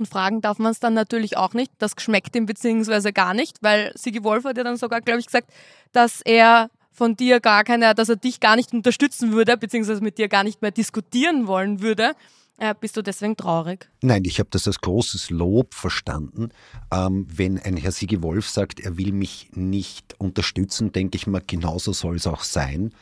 Und 0.00 0.06
fragen 0.06 0.40
darf 0.40 0.58
man 0.58 0.72
es 0.72 0.80
dann 0.80 0.94
natürlich 0.94 1.36
auch 1.36 1.52
nicht. 1.52 1.70
Das 1.78 1.92
schmeckt 1.98 2.34
ihm 2.34 2.46
beziehungsweise 2.46 3.12
gar 3.12 3.34
nicht, 3.34 3.58
weil 3.60 3.92
Sigi 3.94 4.24
Wolf 4.24 4.44
hat 4.44 4.56
ja 4.56 4.64
dann 4.64 4.78
sogar, 4.78 5.02
glaube 5.02 5.20
ich, 5.20 5.26
gesagt, 5.26 5.52
dass 5.92 6.22
er 6.22 6.70
von 6.90 7.16
dir 7.16 7.38
gar 7.38 7.64
keine, 7.64 7.94
dass 7.94 8.08
er 8.08 8.16
dich 8.16 8.40
gar 8.40 8.56
nicht 8.56 8.72
unterstützen 8.72 9.32
würde, 9.32 9.58
beziehungsweise 9.58 10.00
mit 10.00 10.16
dir 10.16 10.28
gar 10.28 10.42
nicht 10.42 10.62
mehr 10.62 10.70
diskutieren 10.70 11.46
wollen 11.46 11.82
würde. 11.82 12.12
Äh, 12.56 12.74
bist 12.80 12.96
du 12.96 13.02
deswegen 13.02 13.36
traurig? 13.36 13.90
Nein, 14.00 14.22
ich 14.24 14.38
habe 14.38 14.48
das 14.50 14.66
als 14.66 14.80
großes 14.80 15.28
Lob 15.28 15.74
verstanden. 15.74 16.48
Ähm, 16.90 17.26
wenn 17.30 17.58
ein 17.58 17.76
Herr 17.76 17.92
Sigi 17.92 18.22
Wolf 18.22 18.48
sagt, 18.48 18.80
er 18.80 18.96
will 18.96 19.12
mich 19.12 19.50
nicht 19.52 20.14
unterstützen, 20.18 20.92
denke 20.92 21.16
ich 21.16 21.26
mal, 21.26 21.42
genauso 21.46 21.92
soll 21.92 22.16
es 22.16 22.26
auch 22.26 22.42
sein. 22.42 22.94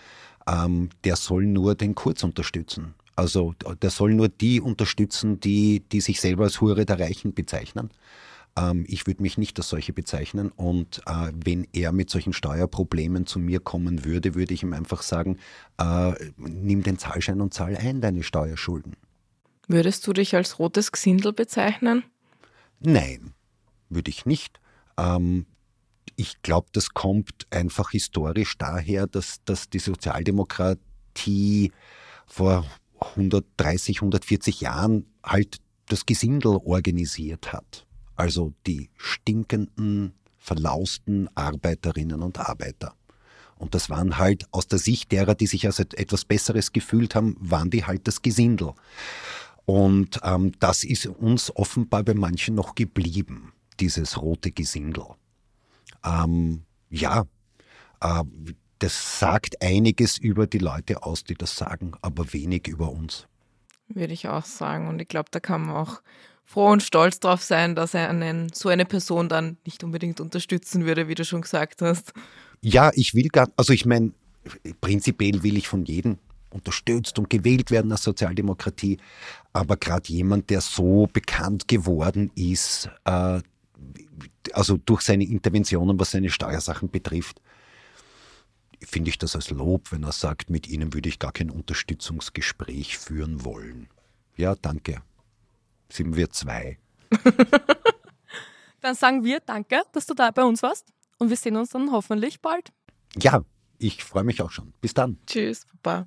Ähm, 0.49 0.91
der 1.05 1.15
soll 1.15 1.47
nur 1.47 1.77
den 1.77 1.95
Kurz 1.95 2.25
unterstützen. 2.25 2.95
Also 3.19 3.53
der 3.83 3.91
soll 3.91 4.15
nur 4.15 4.29
die 4.29 4.61
unterstützen, 4.61 5.41
die, 5.41 5.81
die 5.81 6.01
sich 6.01 6.21
selber 6.21 6.45
als 6.45 6.61
Hure 6.61 6.87
der 6.87 7.01
Reichen 7.01 7.35
bezeichnen. 7.35 7.91
Ähm, 8.57 8.85
ich 8.87 9.09
würde 9.09 9.25
mich 9.25 9.37
nicht 9.37 9.59
als 9.59 9.69
solche 9.69 9.93
bezeichnen. 9.93 10.53
Und 10.55 11.03
äh, 11.05 11.33
wenn 11.35 11.67
er 11.73 11.91
mit 11.91 12.11
solchen 12.11 12.33
Steuerproblemen 12.33 13.27
zu 13.27 13.41
mir 13.41 13.59
kommen 13.59 14.05
würde, 14.05 14.37
würde 14.37 14.55
ich 14.55 14.63
ihm 14.63 14.73
einfach 14.73 15.03
sagen, 15.03 15.39
äh, 15.79 16.13
nimm 16.37 16.85
den 16.85 16.97
Zahlschein 16.97 17.41
und 17.41 17.53
zahl 17.53 17.77
ein 17.77 18.01
deine 18.01 18.23
Steuerschulden. 18.23 18.95
Würdest 19.67 20.07
du 20.07 20.13
dich 20.13 20.37
als 20.37 20.61
rotes 20.61 20.93
Gesindel 20.93 21.33
bezeichnen? 21.33 22.05
Nein, 22.79 23.35
würde 23.89 24.11
ich 24.11 24.27
nicht. 24.27 24.61
Ähm, 24.97 25.45
ich 26.15 26.41
glaube, 26.43 26.69
das 26.73 26.91
kommt 26.91 27.49
einfach 27.51 27.91
historisch 27.91 28.57
daher, 28.59 29.09
dass, 29.09 29.43
dass 29.45 29.69
die 29.71 29.81
Sozialdemokratie 29.81 31.73
vor 32.29 32.65
130, 33.01 33.99
140 33.99 34.61
Jahren 34.61 35.07
halt 35.25 35.59
das 35.87 36.07
Gesindel 36.07 36.59
organisiert 36.65 37.53
hat. 37.53 37.87
Also 38.17 38.53
die 38.67 38.91
stinkenden, 38.97 40.13
verlausten 40.37 41.29
Arbeiterinnen 41.35 42.23
und 42.23 42.39
Arbeiter. 42.39 42.95
Und 43.57 43.75
das 43.75 43.91
waren 43.91 44.19
halt 44.19 44.47
aus 44.53 44.69
der 44.69 44.79
Sicht 44.79 45.13
derer, 45.13 45.35
die 45.35 45.47
sich 45.47 45.67
als 45.67 45.81
etwas 45.81 46.25
Besseres 46.25 46.73
gefühlt 46.73 47.15
haben, 47.15 47.37
waren 47.41 47.71
die 47.71 47.85
halt 47.85 48.07
das 48.07 48.23
Gesindel. 48.23 48.73
Und 49.67 50.21
ähm, 50.23 50.53
das 50.61 50.85
ist 50.85 51.07
uns 51.07 51.55
offenbar 51.55 52.03
bei 52.05 52.15
manchen 52.15 52.55
noch 52.55 52.75
geblieben, 52.75 53.53
dieses 53.81 54.23
rote 54.23 54.53
Gesindel. 54.53 55.05
Ähm, 56.05 56.63
ja, 56.89 57.25
äh, 58.01 58.25
das 58.79 59.19
sagt 59.19 59.63
einiges 59.63 60.19
über 60.19 60.47
die 60.47 60.59
Leute 60.59 61.03
aus, 61.03 61.25
die 61.25 61.35
das 61.35 61.57
sagen, 61.57 61.93
aber 62.03 62.33
wenig 62.33 62.69
über 62.69 62.91
uns. 62.91 63.27
Würde 63.89 64.13
ich 64.13 64.29
auch 64.29 64.45
sagen. 64.45 64.89
Und 64.89 65.01
ich 65.01 65.09
glaube, 65.09 65.29
da 65.31 65.41
kann 65.41 65.67
man 65.67 65.77
auch 65.77 66.03
froh 66.45 66.71
und 66.71 66.83
stolz 66.83 67.21
drauf 67.21 67.43
sein, 67.43 67.75
dass 67.75 67.95
er 67.95 68.09
einen, 68.09 68.53
so 68.53 68.69
eine 68.69 68.85
Person 68.85 69.29
dann 69.29 69.57
nicht 69.65 69.85
unbedingt 69.85 70.21
unterstützen 70.21 70.85
würde, 70.85 71.09
wie 71.09 71.15
du 71.15 71.25
schon 71.25 71.43
gesagt 71.43 71.83
hast. 71.83 72.13
Ja, 72.61 72.91
ich 72.95 73.15
will 73.15 73.29
gar, 73.29 73.49
also 73.57 73.73
ich 73.73 73.87
meine, 73.87 74.13
prinzipiell 74.81 75.43
will 75.43 75.57
ich 75.57 75.69
von 75.69 75.85
jedem 75.85 76.19
unterstützt 76.51 77.19
und 77.19 77.29
gewählt 77.29 77.71
werden 77.71 77.93
als 77.93 78.03
Sozialdemokratie, 78.03 78.99
aber 79.53 79.77
gerade 79.77 80.11
jemand, 80.11 80.49
der 80.51 80.61
so 80.61 81.09
bekannt 81.13 81.69
geworden 81.69 82.31
ist, 82.35 82.89
äh, 83.05 83.41
also 84.53 84.79
durch 84.79 85.03
seine 85.03 85.25
Interventionen, 85.25 86.01
was 86.01 86.13
seine 86.13 86.31
Steuersachen 86.31 86.91
betrifft, 86.91 87.41
finde 88.81 89.11
ich 89.11 89.19
das 89.19 89.35
als 89.35 89.51
Lob, 89.51 89.93
wenn 89.93 90.03
er 90.03 90.13
sagt, 90.13 90.51
mit 90.51 90.69
Ihnen 90.69 90.95
würde 90.95 91.09
ich 91.09 91.19
gar 91.19 91.33
kein 91.33 91.51
Unterstützungsgespräch 91.51 92.99
führen 92.99 93.45
wollen. 93.45 93.89
Ja, 94.37 94.55
danke. 94.55 95.03
Sind 95.91 96.17
wir 96.17 96.31
zwei. 96.31 96.79
dann 98.81 98.95
sagen 98.95 99.25
wir 99.25 99.41
danke, 99.41 99.83
dass 99.93 100.07
du 100.07 100.15
da 100.15 100.31
bei 100.31 100.45
uns 100.45 100.63
warst 100.63 100.87
und 101.19 101.31
wir 101.31 101.37
sehen 101.37 101.57
uns 101.57 101.71
dann 101.71 101.91
hoffentlich 101.91 102.41
bald. 102.41 102.73
Ja, 103.17 103.43
ich 103.79 104.05
freue 104.05 104.25
mich 104.25 104.43
auch 104.43 104.51
schon. 104.51 104.73
Bis 104.81 104.95
dann. 104.95 105.19
Tschüss, 105.27 105.67
Papa. 105.83 106.07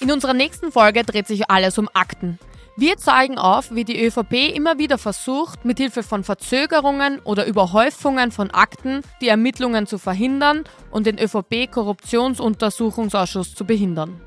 In 0.00 0.12
unserer 0.12 0.34
nächsten 0.34 0.72
Folge 0.72 1.04
dreht 1.04 1.26
sich 1.26 1.50
alles 1.50 1.78
um 1.78 1.88
Akten. 1.94 2.38
Wir 2.78 2.98
zeigen 2.98 3.38
auf, 3.38 3.74
wie 3.74 3.84
die 3.84 4.04
ÖVP 4.04 4.54
immer 4.54 4.78
wieder 4.78 4.98
versucht, 4.98 5.64
mithilfe 5.64 6.02
von 6.02 6.24
Verzögerungen 6.24 7.20
oder 7.20 7.46
Überhäufungen 7.46 8.32
von 8.32 8.50
Akten 8.50 9.00
die 9.22 9.28
Ermittlungen 9.28 9.86
zu 9.86 9.96
verhindern 9.96 10.64
und 10.90 11.06
den 11.06 11.18
ÖVP-Korruptionsuntersuchungsausschuss 11.18 13.54
zu 13.54 13.64
behindern. 13.64 14.20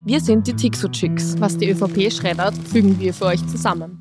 Wir 0.00 0.20
sind 0.20 0.46
die 0.46 0.52
Tixo-Chicks. 0.52 1.40
Was 1.40 1.56
die 1.56 1.70
ÖVP 1.70 2.12
schreddert, 2.12 2.58
fügen 2.58 3.00
wir 3.00 3.14
für 3.14 3.24
euch 3.24 3.46
zusammen. 3.46 3.98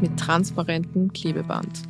Mit 0.00 0.16
transparentem 0.20 1.12
Klebeband. 1.12 1.82